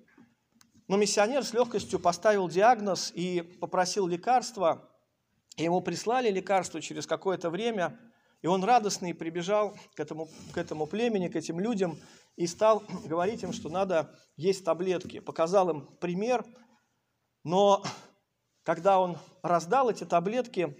Но 0.89 0.97
миссионер 0.97 1.45
с 1.45 1.53
легкостью 1.53 2.01
поставил 2.01 2.49
диагноз 2.49 3.13
и 3.15 3.43
попросил 3.61 4.07
лекарства. 4.07 4.91
Ему 5.57 5.81
прислали 5.81 6.31
лекарство 6.31 6.81
через 6.81 7.07
какое-то 7.07 7.51
время. 7.51 7.99
И 8.41 8.47
он 8.47 8.65
радостный 8.65 9.15
прибежал 9.15 9.77
к 9.95 10.01
этому, 10.01 10.29
к 10.55 10.59
этому 10.59 10.87
племени, 10.87 11.29
к 11.29 11.37
этим 11.37 11.61
людям 11.61 11.99
и 12.37 12.47
стал 12.47 12.83
говорить 13.05 13.43
им, 13.43 13.53
что 13.53 13.69
надо 13.69 14.15
есть 14.37 14.65
таблетки. 14.65 15.21
Показал 15.21 15.71
им 15.71 15.87
пример, 16.01 16.45
но 17.45 17.83
когда 18.63 19.01
он 19.01 19.19
раздал 19.43 19.91
эти 19.91 20.05
таблетки, 20.05 20.77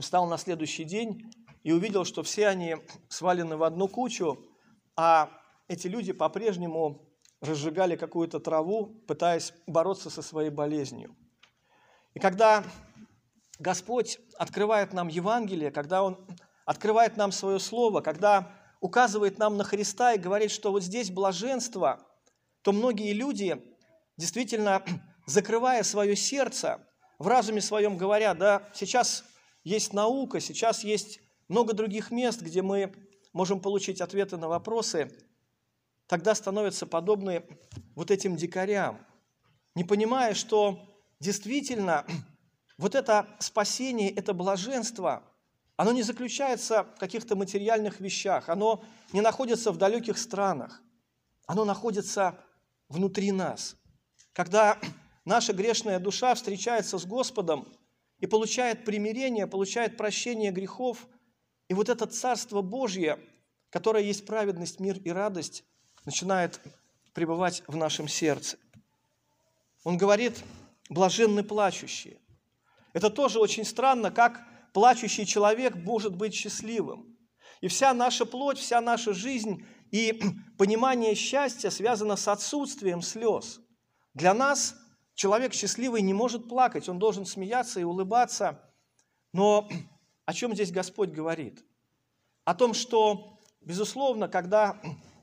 встал 0.00 0.26
на 0.26 0.38
следующий 0.38 0.84
день 0.84 1.30
и 1.66 1.72
увидел, 1.72 2.04
что 2.04 2.22
все 2.22 2.46
они 2.46 2.76
свалены 3.08 3.56
в 3.56 3.64
одну 3.64 3.88
кучу, 3.88 4.38
а 4.94 5.32
эти 5.66 5.88
люди 5.88 6.12
по-прежнему 6.12 7.10
разжигали 7.40 7.96
какую-то 7.96 8.38
траву, 8.38 8.86
пытаясь 9.08 9.52
бороться 9.66 10.08
со 10.08 10.22
своей 10.22 10.50
болезнью. 10.50 11.16
И 12.14 12.20
когда 12.20 12.62
Господь 13.58 14.20
открывает 14.38 14.92
нам 14.92 15.08
Евангелие, 15.08 15.72
когда 15.72 16.04
Он 16.04 16.24
открывает 16.66 17.16
нам 17.16 17.32
свое 17.32 17.58
Слово, 17.58 18.00
когда 18.00 18.48
указывает 18.80 19.38
нам 19.38 19.56
на 19.56 19.64
Христа 19.64 20.12
и 20.12 20.18
говорит, 20.18 20.52
что 20.52 20.70
вот 20.70 20.84
здесь 20.84 21.10
блаженство, 21.10 22.06
то 22.62 22.70
многие 22.70 23.12
люди, 23.12 23.60
действительно 24.16 24.84
закрывая 25.26 25.82
свое 25.82 26.14
сердце, 26.14 26.86
в 27.18 27.26
разуме 27.26 27.60
своем 27.60 27.96
говоря, 27.96 28.34
да, 28.34 28.62
сейчас 28.72 29.24
есть 29.64 29.92
наука, 29.92 30.38
сейчас 30.38 30.84
есть 30.84 31.25
много 31.48 31.72
других 31.74 32.10
мест, 32.10 32.40
где 32.40 32.62
мы 32.62 32.92
можем 33.32 33.60
получить 33.60 34.00
ответы 34.00 34.36
на 34.36 34.48
вопросы, 34.48 35.12
тогда 36.06 36.34
становятся 36.34 36.86
подобны 36.86 37.44
вот 37.94 38.10
этим 38.10 38.36
дикарям, 38.36 38.98
не 39.74 39.84
понимая, 39.84 40.34
что 40.34 40.80
действительно 41.20 42.06
вот 42.78 42.94
это 42.94 43.28
спасение, 43.38 44.10
это 44.10 44.32
блаженство, 44.34 45.22
оно 45.76 45.92
не 45.92 46.02
заключается 46.02 46.84
в 46.84 46.98
каких-то 46.98 47.36
материальных 47.36 48.00
вещах, 48.00 48.48
оно 48.48 48.82
не 49.12 49.20
находится 49.20 49.72
в 49.72 49.76
далеких 49.76 50.16
странах, 50.18 50.82
оно 51.46 51.64
находится 51.64 52.38
внутри 52.88 53.32
нас. 53.32 53.76
Когда 54.32 54.78
наша 55.24 55.52
грешная 55.52 55.98
душа 55.98 56.34
встречается 56.34 56.98
с 56.98 57.04
Господом 57.04 57.68
и 58.18 58.26
получает 58.26 58.84
примирение, 58.84 59.46
получает 59.46 59.96
прощение 59.98 60.50
грехов, 60.50 61.06
и 61.68 61.74
вот 61.74 61.88
это 61.88 62.06
Царство 62.06 62.62
Божье, 62.62 63.18
которое 63.70 64.04
есть 64.04 64.26
праведность, 64.26 64.80
мир 64.80 64.98
и 64.98 65.10
радость, 65.10 65.64
начинает 66.04 66.60
пребывать 67.12 67.62
в 67.66 67.76
нашем 67.76 68.08
сердце. 68.08 68.58
Он 69.84 69.96
говорит, 69.96 70.42
блаженны 70.88 71.42
плачущие. 71.42 72.20
Это 72.92 73.10
тоже 73.10 73.40
очень 73.40 73.64
странно, 73.64 74.10
как 74.10 74.42
плачущий 74.72 75.26
человек 75.26 75.74
может 75.74 76.14
быть 76.14 76.34
счастливым. 76.34 77.16
И 77.60 77.68
вся 77.68 77.94
наша 77.94 78.26
плоть, 78.26 78.58
вся 78.58 78.80
наша 78.80 79.12
жизнь 79.12 79.66
и 79.90 80.20
понимание 80.58 81.14
счастья 81.14 81.70
связано 81.70 82.16
с 82.16 82.28
отсутствием 82.28 83.02
слез. 83.02 83.60
Для 84.14 84.34
нас 84.34 84.76
человек 85.14 85.52
счастливый 85.52 86.02
не 86.02 86.14
может 86.14 86.48
плакать, 86.48 86.88
он 86.88 86.98
должен 86.98 87.26
смеяться 87.26 87.80
и 87.80 87.84
улыбаться. 87.84 88.62
Но 89.32 89.68
о 90.26 90.34
чем 90.34 90.54
здесь 90.54 90.70
Господь 90.70 91.10
говорит? 91.10 91.64
О 92.44 92.54
том, 92.54 92.74
что, 92.74 93.40
безусловно, 93.62 94.28
когда 94.28 94.80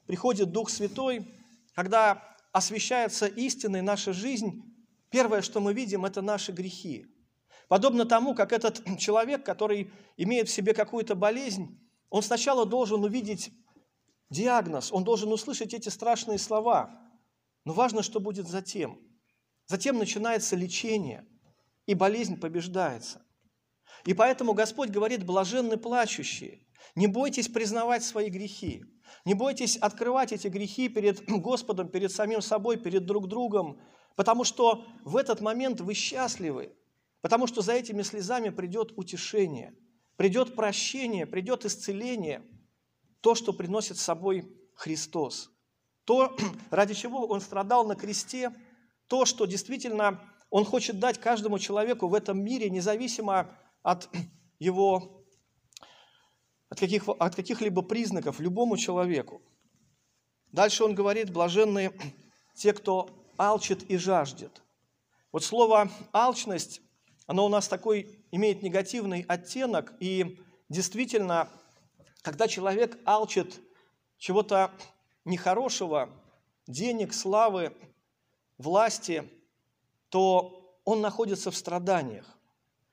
приходит 0.08 0.52
Дух 0.52 0.70
Святой, 0.70 1.28
когда 1.76 2.36
освещается 2.52 3.28
истиной 3.28 3.82
наша 3.82 4.14
жизнь, 4.14 4.64
первое, 5.10 5.42
что 5.42 5.60
мы 5.60 5.74
видим, 5.74 6.06
это 6.06 6.22
наши 6.22 6.52
грехи. 6.52 7.06
Подобно 7.68 8.06
тому, 8.06 8.34
как 8.34 8.54
этот 8.54 8.98
человек, 8.98 9.46
который 9.46 9.92
имеет 10.18 10.48
в 10.48 10.52
себе 10.54 10.74
какую-то 10.74 11.16
болезнь, 11.16 11.80
он 12.10 12.24
сначала 12.24 12.66
должен 12.66 13.04
увидеть 13.04 13.52
диагноз, 14.30 14.92
он 14.92 15.04
должен 15.04 15.32
услышать 15.32 15.74
эти 15.74 15.90
страшные 15.90 16.38
слова. 16.38 17.02
Но 17.66 17.74
важно, 17.74 18.04
что 18.04 18.20
будет 18.20 18.48
затем. 18.48 19.00
Затем 19.68 19.98
начинается 19.98 20.56
лечение, 20.56 21.26
и 21.86 21.94
болезнь 21.94 22.40
побеждается. 22.40 23.26
И 24.06 24.14
поэтому 24.14 24.54
Господь 24.54 24.90
говорит, 24.90 25.26
блаженны 25.26 25.78
плачущие, 25.78 26.60
не 26.96 27.08
бойтесь 27.08 27.48
признавать 27.48 28.04
свои 28.04 28.30
грехи, 28.30 28.84
не 29.26 29.34
бойтесь 29.34 29.78
открывать 29.78 30.34
эти 30.34 30.48
грехи 30.48 30.90
перед 30.90 31.24
Господом, 31.28 31.88
перед 31.88 32.12
самим 32.12 32.42
собой, 32.42 32.78
перед 32.78 33.06
друг 33.06 33.28
другом, 33.28 33.80
потому 34.16 34.44
что 34.44 34.86
в 35.04 35.16
этот 35.16 35.42
момент 35.42 35.80
вы 35.82 35.94
счастливы, 35.94 36.74
потому 37.22 37.48
что 37.48 37.62
за 37.62 37.74
этими 37.74 38.02
слезами 38.02 38.50
придет 38.50 38.92
утешение, 38.98 39.74
придет 40.18 40.56
прощение, 40.56 41.26
придет 41.26 41.66
исцеление, 41.66 42.44
то, 43.22 43.36
что 43.36 43.54
приносит 43.54 43.98
с 43.98 44.02
собой 44.02 44.52
Христос, 44.76 45.50
то, 46.04 46.36
ради 46.72 46.94
чего 46.94 47.26
Он 47.26 47.40
страдал 47.40 47.86
на 47.86 47.96
кресте, 47.96 48.52
то, 49.08 49.24
что 49.24 49.46
действительно 49.46 50.20
Он 50.50 50.66
хочет 50.66 51.00
дать 51.00 51.20
каждому 51.20 51.58
человеку 51.58 52.08
в 52.10 52.14
этом 52.14 52.44
мире, 52.44 52.70
независимо 52.70 53.58
от 53.84 54.10
его 54.60 55.24
от, 56.70 56.80
каких, 56.80 57.08
от 57.08 57.36
каких-либо 57.36 57.84
признаков 57.84 58.40
любому 58.40 58.78
человеку. 58.78 59.44
Дальше 60.52 60.84
он 60.84 60.96
говорит, 60.96 61.32
блаженные 61.32 61.92
те, 62.56 62.74
кто 62.74 63.10
алчит 63.38 63.84
и 63.84 63.98
жаждет. 63.98 64.64
Вот 65.32 65.44
слово 65.44 65.92
«алчность», 66.12 66.82
оно 67.26 67.46
у 67.46 67.50
нас 67.50 67.68
такой 67.68 68.20
имеет 68.32 68.62
негативный 68.64 69.22
оттенок, 69.28 69.94
и 70.00 70.40
действительно, 70.70 71.50
когда 72.22 72.48
человек 72.48 72.98
алчит 73.06 73.60
чего-то 74.18 74.72
нехорошего, 75.26 76.10
денег, 76.68 77.14
славы, 77.14 77.76
власти, 78.58 79.30
то 80.10 80.80
он 80.86 81.02
находится 81.02 81.50
в 81.50 81.56
страданиях. 81.56 82.26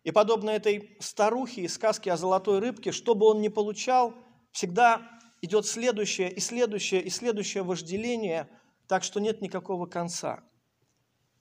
И 0.03 0.11
подобно 0.11 0.51
этой 0.51 0.97
старухе 1.01 1.63
из 1.63 1.75
сказки 1.75 2.09
о 2.09 2.17
золотой 2.17 2.59
рыбке, 2.59 2.93
что 2.93 3.15
бы 3.15 3.27
он 3.27 3.41
ни 3.41 3.49
получал, 3.49 4.15
всегда 4.53 5.03
идет 5.43 5.67
следующее 5.67 6.33
и 6.33 6.41
следующее 6.41 7.03
и 7.03 7.11
следующее 7.11 7.63
вожделение, 7.63 8.49
так 8.87 9.05
что 9.05 9.21
нет 9.21 9.43
никакого 9.43 9.87
конца. 9.87 10.43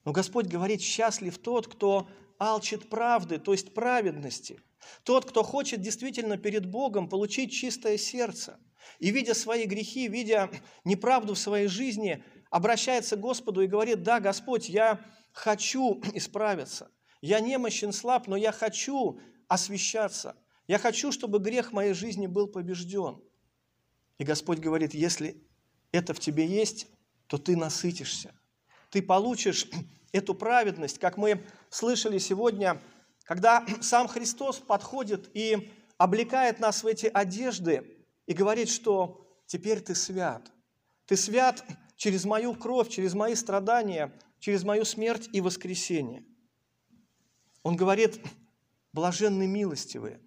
Но 0.05 0.11
Господь 0.11 0.47
говорит, 0.47 0.81
счастлив 0.81 1.37
тот, 1.37 1.67
кто 1.67 2.07
алчит 2.37 2.89
правды, 2.89 3.37
то 3.37 3.51
есть 3.51 3.73
праведности. 3.73 4.61
Тот, 5.03 5.25
кто 5.25 5.43
хочет 5.43 5.81
действительно 5.81 6.37
перед 6.37 6.65
Богом 6.65 7.09
получить 7.09 7.51
чистое 7.51 7.97
сердце. 7.97 8.59
И 8.99 9.11
видя 9.11 9.33
свои 9.33 9.65
грехи, 9.65 10.07
видя 10.07 10.49
неправду 10.83 11.35
в 11.35 11.39
своей 11.39 11.67
жизни, 11.67 12.23
обращается 12.49 13.15
к 13.15 13.19
Господу 13.19 13.61
и 13.61 13.67
говорит, 13.67 14.03
да, 14.03 14.19
Господь, 14.19 14.69
я 14.69 14.99
хочу 15.31 16.01
исправиться. 16.13 16.89
Я 17.21 17.39
немощен, 17.39 17.91
слаб, 17.91 18.27
но 18.27 18.35
я 18.35 18.51
хочу 18.51 19.19
освещаться. 19.47 20.35
Я 20.67 20.77
хочу, 20.77 21.11
чтобы 21.11 21.39
грех 21.39 21.71
моей 21.71 21.93
жизни 21.93 22.27
был 22.27 22.47
побежден. 22.47 23.21
И 24.17 24.23
Господь 24.23 24.59
говорит, 24.59 24.93
если 24.93 25.41
это 25.91 26.13
в 26.13 26.19
тебе 26.19 26.45
есть, 26.45 26.87
то 27.27 27.37
ты 27.37 27.57
насытишься. 27.57 28.33
Ты 28.89 29.01
получишь 29.01 29.67
эту 30.11 30.33
праведность, 30.33 30.99
как 30.99 31.17
мы 31.17 31.43
слышали 31.69 32.17
сегодня, 32.17 32.81
когда 33.23 33.65
сам 33.81 34.07
Христос 34.07 34.59
подходит 34.59 35.29
и 35.33 35.71
облекает 35.97 36.59
нас 36.59 36.83
в 36.83 36.87
эти 36.87 37.07
одежды 37.07 37.97
и 38.27 38.33
говорит, 38.33 38.69
что 38.69 39.27
теперь 39.45 39.81
ты 39.81 39.95
свят. 39.95 40.51
Ты 41.05 41.17
свят 41.17 41.65
через 41.95 42.23
мою 42.25 42.53
кровь, 42.53 42.89
через 42.89 43.13
мои 43.13 43.35
страдания, 43.35 44.13
через 44.39 44.63
мою 44.63 44.85
смерть 44.85 45.27
и 45.33 45.41
воскресение. 45.41 46.23
Он 47.69 47.75
говорит, 47.75 48.19
блаженны 48.93 49.45
милостивые. 49.45 50.19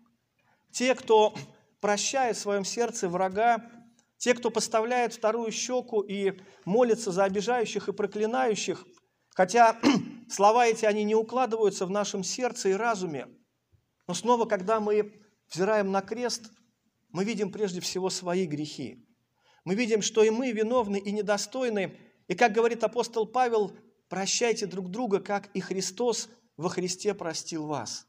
Те, 0.70 0.94
кто 0.94 1.34
прощает 1.80 2.36
в 2.36 2.40
своем 2.40 2.64
сердце 2.64 3.08
врага, 3.08 3.68
те, 4.16 4.34
кто 4.34 4.48
поставляет 4.48 5.12
вторую 5.12 5.50
щеку 5.50 6.02
и 6.02 6.38
молится 6.64 7.10
за 7.10 7.24
обижающих 7.24 7.88
и 7.88 7.92
проклинающих, 7.92 8.86
хотя 9.30 9.76
слова 10.30 10.68
эти, 10.68 10.84
они 10.84 11.02
не 11.02 11.16
укладываются 11.16 11.84
в 11.84 11.90
нашем 11.90 12.22
сердце 12.22 12.68
и 12.68 12.74
разуме, 12.74 13.26
но 14.06 14.14
снова, 14.14 14.44
когда 14.44 14.78
мы 14.78 15.12
взираем 15.50 15.90
на 15.90 16.00
крест, 16.00 16.44
мы 17.10 17.24
видим 17.24 17.50
прежде 17.50 17.80
всего 17.80 18.08
свои 18.08 18.46
грехи. 18.46 19.04
Мы 19.64 19.74
видим, 19.74 20.00
что 20.00 20.22
и 20.22 20.30
мы 20.30 20.52
виновны 20.52 20.98
и 20.98 21.10
недостойны, 21.10 21.98
и, 22.28 22.36
как 22.36 22.52
говорит 22.52 22.84
апостол 22.84 23.26
Павел, 23.26 23.76
прощайте 24.08 24.66
друг 24.66 24.92
друга, 24.92 25.18
как 25.18 25.48
и 25.54 25.60
Христос 25.60 26.28
во 26.56 26.68
Христе 26.68 27.14
простил 27.14 27.66
вас. 27.66 28.06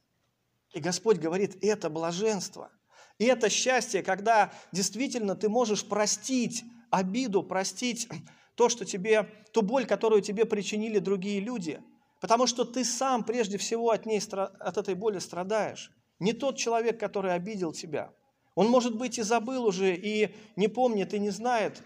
И 0.73 0.79
Господь 0.79 1.17
говорит, 1.17 1.58
это 1.63 1.89
блаженство. 1.89 2.71
И 3.19 3.25
это 3.25 3.49
счастье, 3.49 4.01
когда 4.01 4.51
действительно 4.71 5.36
ты 5.36 5.49
можешь 5.49 5.86
простить 5.88 6.63
обиду, 6.89 7.43
простить 7.43 8.10
то, 8.56 8.69
что 8.69 8.86
тебе, 8.86 9.29
ту 9.51 9.62
боль, 9.62 9.86
которую 9.86 10.21
тебе 10.21 10.45
причинили 10.45 10.99
другие 10.99 11.39
люди, 11.39 11.82
потому 12.21 12.47
что 12.47 12.65
ты 12.65 12.84
сам 12.84 13.23
прежде 13.23 13.58
всего 13.58 13.91
от, 13.91 14.06
ней, 14.06 14.21
от 14.32 14.77
этой 14.77 14.95
боли 14.95 15.19
страдаешь. 15.19 15.91
Не 16.19 16.34
тот 16.34 16.58
человек, 16.58 16.99
который 16.99 17.34
обидел 17.34 17.73
тебя. 17.73 18.13
Он, 18.56 18.67
может 18.67 18.95
быть, 18.95 19.17
и 19.17 19.23
забыл 19.23 19.65
уже, 19.65 19.95
и 19.95 20.34
не 20.56 20.67
помнит, 20.67 21.13
и 21.13 21.19
не 21.19 21.32
знает, 21.32 21.82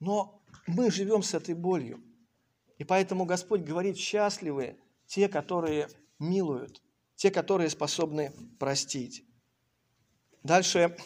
но 0.00 0.42
мы 0.66 0.90
живем 0.90 1.22
с 1.22 1.34
этой 1.34 1.54
болью. 1.54 2.02
И 2.78 2.84
поэтому 2.84 3.24
Господь 3.24 3.60
говорит, 3.60 3.98
счастливы 3.98 4.78
те, 5.08 5.28
которые 5.28 5.88
милуют, 6.20 6.80
те, 7.16 7.32
которые 7.32 7.70
способны 7.70 8.32
простить. 8.60 9.24
Дальше 10.44 10.96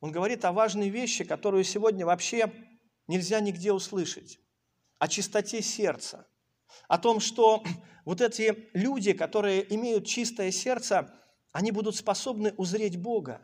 он 0.00 0.12
говорит 0.12 0.44
о 0.44 0.52
важной 0.52 0.90
вещи, 0.90 1.24
которую 1.24 1.64
сегодня 1.64 2.06
вообще 2.06 2.52
нельзя 3.08 3.40
нигде 3.40 3.72
услышать. 3.72 4.38
О 4.98 5.08
чистоте 5.08 5.62
сердца. 5.62 6.28
О 6.88 6.98
том, 6.98 7.18
что 7.18 7.64
вот 8.04 8.20
эти 8.20 8.68
люди, 8.72 9.12
которые 9.12 9.74
имеют 9.74 10.06
чистое 10.06 10.50
сердце, 10.50 11.12
они 11.52 11.72
будут 11.72 11.96
способны 11.96 12.52
узреть 12.56 13.00
Бога. 13.00 13.40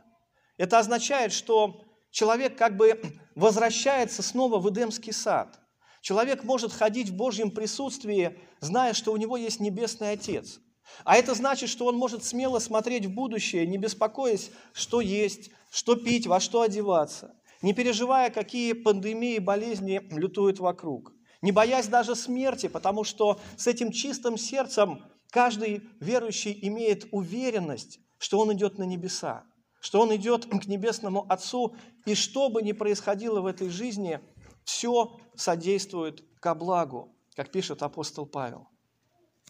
Это 0.59 0.79
означает, 0.79 1.33
что 1.33 1.85
человек 2.11 2.57
как 2.57 2.77
бы 2.77 3.01
возвращается 3.35 4.23
снова 4.23 4.59
в 4.59 4.71
Эдемский 4.71 5.13
сад. 5.13 5.59
Человек 6.03 6.43
может 6.43 6.73
ходить 6.73 7.11
в 7.11 7.17
Божьем 7.17 7.53
присутствии, 7.53 8.37
зная, 8.61 8.93
что 8.93 9.13
у 9.13 9.17
него 9.17 9.37
есть 9.37 9.61
Небесный 9.61 10.11
Отец. 10.11 10.61
А 11.05 11.17
это 11.17 11.33
значит, 11.35 11.69
что 11.71 11.87
он 11.87 11.97
может 11.97 12.25
смело 12.25 12.59
смотреть 12.59 13.07
в 13.07 13.15
будущее, 13.15 13.67
не 13.69 13.79
беспокоясь, 13.79 14.51
что 14.73 15.01
есть, 15.01 15.51
что 15.71 15.95
пить, 15.95 16.27
во 16.27 16.41
что 16.41 16.63
одеваться, 16.63 17.37
не 17.63 17.73
переживая, 17.73 18.31
какие 18.31 18.73
пандемии 18.73 19.37
и 19.37 19.39
болезни 19.39 20.03
лютуют 20.11 20.59
вокруг, 20.59 21.13
не 21.41 21.53
боясь 21.53 21.87
даже 21.87 22.17
смерти, 22.17 22.67
потому 22.67 23.05
что 23.05 23.41
с 23.57 23.69
этим 23.69 23.93
чистым 23.93 24.37
сердцем 24.37 25.05
каждый 25.31 25.83
верующий 26.01 26.59
имеет 26.63 27.07
уверенность, 27.13 28.01
что 28.19 28.41
он 28.41 28.53
идет 28.53 28.77
на 28.77 28.83
небеса, 28.83 29.45
что 29.81 30.01
он 30.01 30.15
идет 30.17 30.47
к 30.47 30.67
небесному 30.67 31.27
Отцу, 31.29 31.77
и 32.07 32.17
что 32.17 32.49
бы 32.49 32.61
ни 32.61 32.73
происходило 32.73 33.41
в 33.41 33.47
этой 33.47 33.69
жизни, 33.69 34.21
все 34.65 35.19
содействует 35.35 36.25
ко 36.41 36.55
благу, 36.55 37.15
как 37.35 37.51
пишет 37.51 37.83
апостол 37.83 38.27
Павел. 38.27 38.69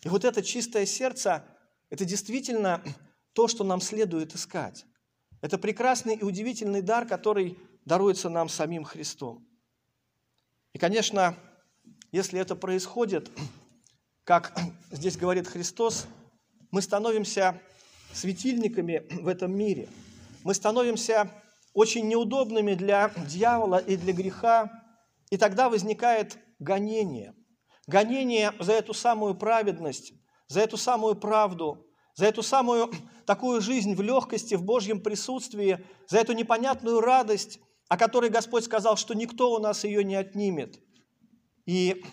И 0.02 0.08
вот 0.08 0.24
это 0.24 0.42
чистое 0.42 0.86
сердце, 0.86 1.44
это 1.90 2.04
действительно 2.04 2.82
то, 3.32 3.48
что 3.48 3.64
нам 3.64 3.80
следует 3.80 4.34
искать. 4.34 4.84
Это 5.40 5.58
прекрасный 5.58 6.16
и 6.16 6.24
удивительный 6.24 6.82
дар, 6.82 7.06
который 7.06 7.58
даруется 7.84 8.28
нам 8.28 8.48
самим 8.48 8.84
Христом. 8.84 9.46
И, 10.72 10.78
конечно, 10.78 11.36
если 12.12 12.40
это 12.40 12.56
происходит, 12.56 13.30
как 14.24 14.56
здесь 14.90 15.16
говорит 15.16 15.48
Христос, 15.48 16.06
мы 16.70 16.80
становимся 16.82 17.60
светильниками 18.12 19.06
в 19.10 19.28
этом 19.28 19.56
мире. 19.56 19.88
Мы 20.44 20.54
становимся 20.54 21.30
очень 21.74 22.08
неудобными 22.08 22.74
для 22.74 23.08
дьявола 23.28 23.78
и 23.78 23.96
для 23.96 24.12
греха, 24.12 24.81
и 25.32 25.36
тогда 25.36 25.68
возникает 25.68 26.38
гонение– 26.58 27.34
Гонение 27.86 28.52
за 28.60 28.72
эту 28.72 28.94
самую 28.94 29.34
праведность, 29.34 30.12
за 30.46 30.60
эту 30.60 30.76
самую 30.76 31.16
правду, 31.16 31.86
за 32.14 32.26
эту 32.26 32.42
самую 32.42 32.92
такую 33.26 33.60
жизнь 33.60 33.94
в 33.94 34.02
легкости, 34.02 34.54
в 34.54 34.64
Божьем 34.64 35.00
присутствии, 35.00 35.84
за 36.08 36.18
эту 36.18 36.32
непонятную 36.32 37.00
радость, 37.00 37.58
о 37.88 37.96
которой 37.96 38.30
Господь 38.30 38.64
сказал, 38.64 38.96
что 38.96 39.14
никто 39.14 39.52
у 39.52 39.58
нас 39.58 39.84
ее 39.84 40.04
не 40.04 40.14
отнимет. 40.14 40.80
И 41.66 42.04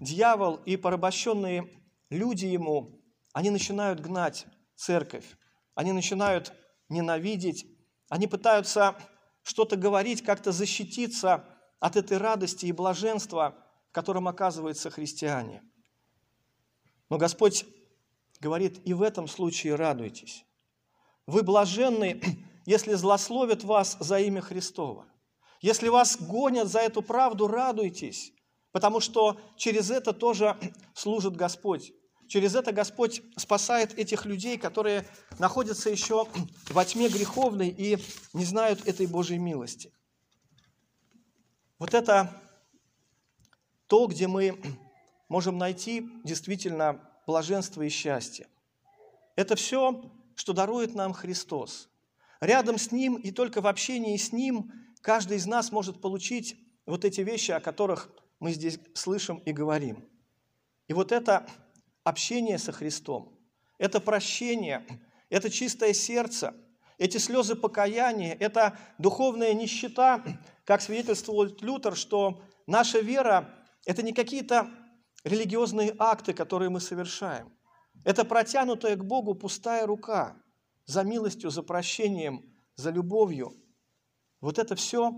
дьявол 0.00 0.56
и 0.66 0.76
порабощенные 0.76 1.70
люди 2.10 2.46
ему, 2.46 3.00
они 3.32 3.50
начинают 3.50 4.00
гнать 4.00 4.46
церковь, 4.74 5.24
они 5.74 5.92
начинают 5.92 6.52
ненавидеть, 6.88 7.66
они 8.08 8.26
пытаются 8.26 8.96
что-то 9.42 9.76
говорить, 9.76 10.22
как-то 10.22 10.52
защититься 10.52 11.48
от 11.84 11.96
этой 11.96 12.18
радости 12.18 12.66
и 12.66 12.72
блаженства– 12.72 13.54
которым 13.94 14.26
оказываются 14.26 14.90
христиане. 14.90 15.62
Но 17.08 17.16
Господь 17.16 17.64
говорит, 18.40 18.80
и 18.84 18.92
в 18.92 19.02
этом 19.02 19.28
случае 19.28 19.76
радуйтесь. 19.76 20.44
Вы 21.26 21.44
блаженны, 21.44 22.20
если 22.66 22.94
злословят 22.94 23.62
вас 23.62 23.96
за 24.00 24.18
имя 24.18 24.40
Христова. 24.40 25.06
Если 25.60 25.88
вас 25.88 26.18
гонят 26.20 26.66
за 26.66 26.80
эту 26.80 27.02
правду, 27.02 27.46
радуйтесь, 27.46 28.32
потому 28.72 28.98
что 28.98 29.40
через 29.56 29.92
это 29.92 30.12
тоже 30.12 30.58
служит 30.94 31.36
Господь. 31.36 31.92
Через 32.26 32.56
это 32.56 32.72
Господь 32.72 33.22
спасает 33.36 33.96
этих 33.96 34.26
людей, 34.26 34.58
которые 34.58 35.06
находятся 35.38 35.88
еще 35.88 36.26
во 36.70 36.84
тьме 36.84 37.08
греховной 37.08 37.68
и 37.68 37.98
не 38.32 38.44
знают 38.44 38.88
этой 38.88 39.06
Божьей 39.06 39.38
милости. 39.38 39.92
Вот 41.84 41.92
это 41.92 42.32
то, 43.88 44.06
где 44.06 44.26
мы 44.26 44.58
можем 45.28 45.58
найти 45.58 46.08
действительно 46.24 46.98
блаженство 47.26 47.82
и 47.82 47.90
счастье. 47.90 48.48
Это 49.36 49.54
все, 49.54 50.10
что 50.34 50.54
дарует 50.54 50.94
нам 50.94 51.12
Христос. 51.12 51.90
Рядом 52.40 52.78
с 52.78 52.90
Ним 52.90 53.16
и 53.16 53.30
только 53.32 53.60
в 53.60 53.66
общении 53.66 54.16
с 54.16 54.32
Ним 54.32 54.72
каждый 55.02 55.36
из 55.36 55.44
нас 55.44 55.72
может 55.72 56.00
получить 56.00 56.58
вот 56.86 57.04
эти 57.04 57.20
вещи, 57.20 57.50
о 57.50 57.60
которых 57.60 58.10
мы 58.40 58.54
здесь 58.54 58.78
слышим 58.94 59.36
и 59.44 59.52
говорим. 59.52 60.08
И 60.88 60.94
вот 60.94 61.12
это 61.12 61.46
общение 62.02 62.56
со 62.56 62.72
Христом, 62.72 63.38
это 63.76 64.00
прощение, 64.00 64.86
это 65.28 65.50
чистое 65.50 65.92
сердце, 65.92 66.54
эти 66.96 67.18
слезы 67.18 67.54
покаяния, 67.56 68.34
это 68.40 68.78
духовная 68.96 69.52
нищета, 69.52 70.24
как 70.64 70.80
свидетельствовал 70.80 71.44
Лютер, 71.60 71.96
что 71.96 72.42
наша 72.66 73.00
вера 73.00 73.54
это 73.86 74.02
не 74.02 74.12
какие-то 74.12 74.70
религиозные 75.24 75.94
акты, 75.98 76.32
которые 76.32 76.70
мы 76.70 76.80
совершаем. 76.80 77.52
Это 78.04 78.24
протянутая 78.24 78.96
к 78.96 79.04
Богу 79.04 79.34
пустая 79.34 79.86
рука 79.86 80.36
за 80.86 81.02
милостью, 81.04 81.50
за 81.50 81.62
прощением, 81.62 82.44
за 82.76 82.90
любовью. 82.90 83.54
Вот 84.40 84.58
это 84.58 84.74
все 84.74 85.12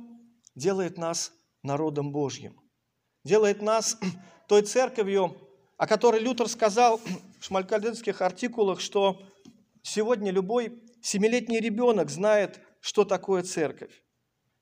делает 0.54 0.98
нас 0.98 1.32
народом 1.62 2.12
Божьим. 2.12 2.60
Делает 3.24 3.62
нас 3.62 3.98
той 4.48 4.62
церковью, 4.62 5.36
о 5.76 5.86
которой 5.86 6.20
Лютер 6.20 6.48
сказал 6.48 7.00
в 7.40 7.44
шмалькальденских 7.44 8.20
артикулах, 8.20 8.80
что 8.80 9.20
сегодня 9.82 10.30
любой 10.30 10.82
семилетний 11.02 11.60
ребенок 11.60 12.10
знает, 12.10 12.60
что 12.80 13.04
такое 13.04 13.42
церковь. 13.42 14.02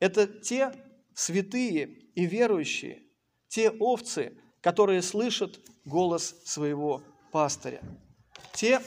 Это 0.04 0.26
те 0.26 0.70
святые 1.14 1.86
и 2.14 2.26
верующие, 2.26 3.04
те 3.48 3.70
овцы, 3.70 4.38
которые 4.60 5.00
слышат 5.00 5.58
голос 5.86 6.42
своего 6.44 7.02
пастыря. 7.32 7.80
Те, 8.52 8.82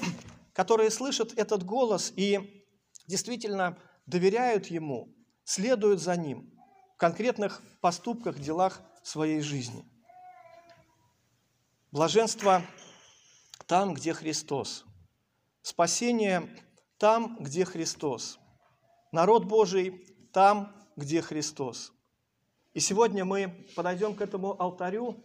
которые 0.54 0.92
слышат 0.92 1.34
этот 1.36 1.64
голос 1.64 2.14
и 2.16 2.64
действительно 3.08 3.80
доверяют 4.06 4.68
ему, 4.68 5.12
следуют 5.44 6.02
за 6.02 6.16
ним 6.16 6.54
в 6.94 6.98
конкретных 6.98 7.64
поступках, 7.82 8.38
делах 8.38 8.80
своей 9.02 9.42
жизни. 9.42 9.84
Блаженство 11.92 12.62
там, 13.66 13.96
где 13.96 14.14
Христос. 14.14 14.86
Спасение 15.64 16.48
там, 17.00 17.38
где 17.40 17.66
Христос. 17.66 18.38
Народ 19.12 19.46
Божий 19.46 20.06
там, 20.32 20.78
где 20.98 21.22
Христос. 21.22 21.94
И 22.74 22.80
сегодня 22.80 23.24
мы 23.24 23.66
подойдем 23.76 24.16
к 24.16 24.22
этому 24.22 24.60
алтарю, 24.62 25.24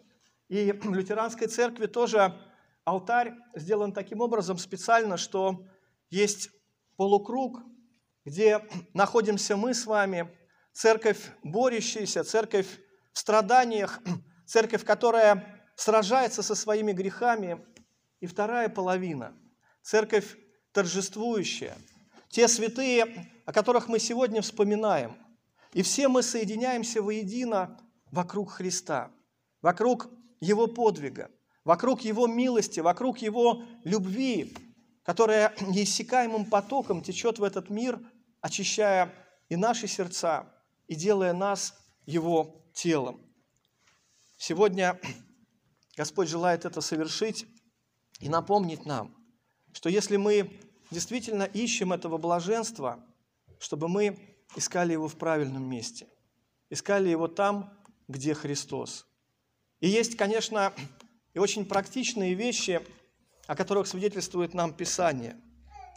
и 0.48 0.70
в 0.70 0.94
лютеранской 0.94 1.48
церкви 1.48 1.87
тоже 1.87 2.38
алтарь 2.85 3.35
сделан 3.54 3.92
таким 3.92 4.20
образом 4.20 4.58
специально, 4.58 5.16
что 5.16 5.66
есть 6.11 6.50
полукруг, 6.96 7.61
где 8.24 8.61
находимся 8.92 9.56
мы 9.56 9.72
с 9.72 9.87
вами, 9.87 10.30
церковь 10.72 11.30
борющаяся, 11.42 12.22
церковь 12.22 12.68
в 13.12 13.18
страданиях, 13.18 14.00
церковь, 14.46 14.85
которая 14.85 15.64
сражается 15.74 16.42
со 16.42 16.54
своими 16.54 16.92
грехами, 16.92 17.64
и 18.20 18.26
вторая 18.26 18.68
половина, 18.68 19.35
церковь 19.82 20.37
торжествующая, 20.72 21.76
те 22.28 22.46
святые, 22.46 23.30
о 23.46 23.52
которых 23.52 23.88
мы 23.88 23.98
сегодня 23.98 24.42
вспоминаем, 24.42 25.16
и 25.72 25.82
все 25.82 26.08
мы 26.08 26.22
соединяемся 26.22 27.02
воедино 27.02 27.78
вокруг 28.11 28.50
Христа, 28.50 29.11
вокруг 29.62 30.11
Его 30.40 30.66
подвига, 30.66 31.30
вокруг 31.64 32.02
Его 32.02 32.26
милости, 32.26 32.80
вокруг 32.80 33.18
Его 33.18 33.62
любви, 33.85 34.54
которая 35.02 35.54
неиссякаемым 35.61 36.44
потоком 36.44 37.02
течет 37.02 37.38
в 37.38 37.44
этот 37.44 37.70
мир, 37.70 38.00
очищая 38.40 39.12
и 39.48 39.56
наши 39.56 39.87
сердца, 39.87 40.46
и 40.88 40.94
делая 40.94 41.32
нас 41.32 41.74
Его 42.06 42.64
телом. 42.74 43.20
Сегодня 44.37 45.00
Господь 45.96 46.28
желает 46.28 46.64
это 46.64 46.80
совершить 46.80 47.46
и 48.20 48.28
напомнить 48.28 48.85
нам, 48.85 49.14
что 49.72 49.88
если 49.88 50.16
мы 50.16 50.61
действительно 50.90 51.44
ищем 51.44 51.92
этого 51.92 52.18
блаженства, 52.18 53.04
чтобы 53.58 53.88
мы 53.88 54.32
искали 54.56 54.92
его 54.92 55.08
в 55.08 55.16
правильном 55.16 55.64
месте, 55.64 56.08
искали 56.70 57.08
его 57.08 57.28
там, 57.28 57.72
где 58.08 58.34
Христос. 58.34 59.06
И 59.80 59.88
есть, 59.88 60.16
конечно, 60.16 60.72
и 61.34 61.38
очень 61.38 61.64
практичные 61.64 62.34
вещи, 62.34 62.80
о 63.46 63.56
которых 63.56 63.86
свидетельствует 63.86 64.54
нам 64.54 64.72
Писание, 64.72 65.40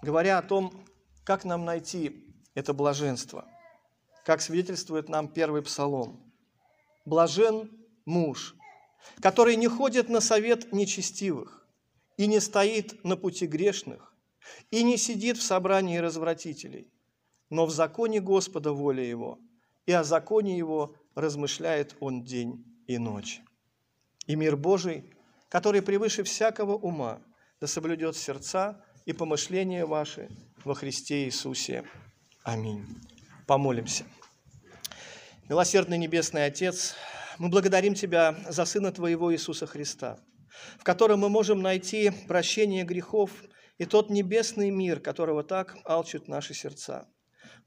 говоря 0.02 0.38
о 0.38 0.44
том, 0.44 0.86
как 1.24 1.44
нам 1.46 1.66
найти 1.66 2.36
это 2.54 2.74
блаженство, 2.74 3.46
как 4.24 4.42
свидетельствует 4.42 5.10
нам 5.10 5.28
первый 5.28 5.62
псалом. 5.62 6.22
«Блажен 7.06 7.70
муж, 8.06 8.56
который 9.22 9.56
не 9.56 9.68
ходит 9.68 10.10
на 10.10 10.22
совет 10.22 10.72
нечестивых 10.72 11.68
и 12.18 12.26
не 12.26 12.40
стоит 12.40 13.04
на 13.04 13.18
пути 13.18 13.46
грешных, 13.46 14.14
и 14.72 14.84
не 14.84 14.98
сидит 14.98 15.38
в 15.38 15.44
собрании 15.44 15.98
развратителей, 15.98 16.92
но 17.50 17.66
в 17.66 17.72
законе 17.72 18.20
Господа 18.20 18.72
воля 18.72 19.04
его, 19.04 19.40
и 19.86 19.92
о 19.92 20.04
законе 20.04 20.58
его 20.58 20.96
размышляет 21.16 21.96
он 22.00 22.24
день 22.24 22.66
и 22.88 22.98
ночь. 22.98 23.42
И 24.28 24.36
мир 24.36 24.58
Божий, 24.58 25.14
который 25.50 25.82
превыше 25.82 26.24
всякого 26.24 26.76
ума, 26.76 27.22
да 27.62 27.68
соблюдет 27.68 28.16
сердца 28.16 28.84
и 29.06 29.14
помышления 29.14 29.86
ваши 29.86 30.30
во 30.64 30.74
Христе 30.74 31.26
Иисусе. 31.26 31.86
Аминь. 32.44 32.86
Помолимся. 33.48 34.06
Милосердный 35.48 36.00
Небесный 36.00 36.46
Отец, 36.46 36.96
мы 37.38 37.50
благодарим 37.50 37.94
Тебя 37.94 38.36
за 38.50 38.66
Сына 38.66 38.92
Твоего 38.92 39.32
Иисуса 39.34 39.68
Христа, 39.68 40.20
в 40.80 40.84
котором 40.84 41.20
мы 41.20 41.30
можем 41.30 41.62
найти 41.62 42.12
прощение 42.28 42.84
грехов 42.84 43.32
и 43.78 43.86
тот 43.86 44.10
небесный 44.10 44.72
мир, 44.72 45.00
которого 45.00 45.44
так 45.44 45.78
алчут 45.86 46.28
наши 46.28 46.54
сердца. 46.54 47.08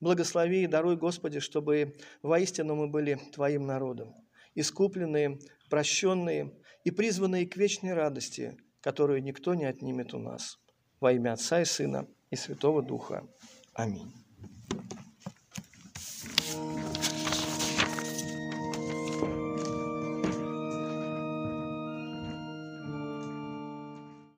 Благослови 0.01 0.63
и 0.63 0.67
даруй, 0.67 0.97
Господи, 0.97 1.41
чтобы 1.41 1.97
воистину 2.23 2.75
мы 2.77 2.89
были 2.89 3.19
Твоим 3.33 3.67
народом, 3.67 4.15
искупленные, 4.55 5.39
прощенные 5.69 6.55
и 6.85 6.91
призванные 6.91 7.47
к 7.47 7.57
вечной 7.57 7.95
радости, 7.95 8.57
которую 8.81 9.23
никто 9.23 9.55
не 9.55 9.65
отнимет 9.65 10.15
у 10.15 10.19
нас. 10.19 10.59
Во 11.01 11.13
имя 11.13 11.33
Отца 11.33 11.61
и 11.61 11.65
Сына 11.65 12.09
и 12.31 12.37
Святого 12.37 12.83
Духа. 12.83 13.29
Аминь. 13.75 14.18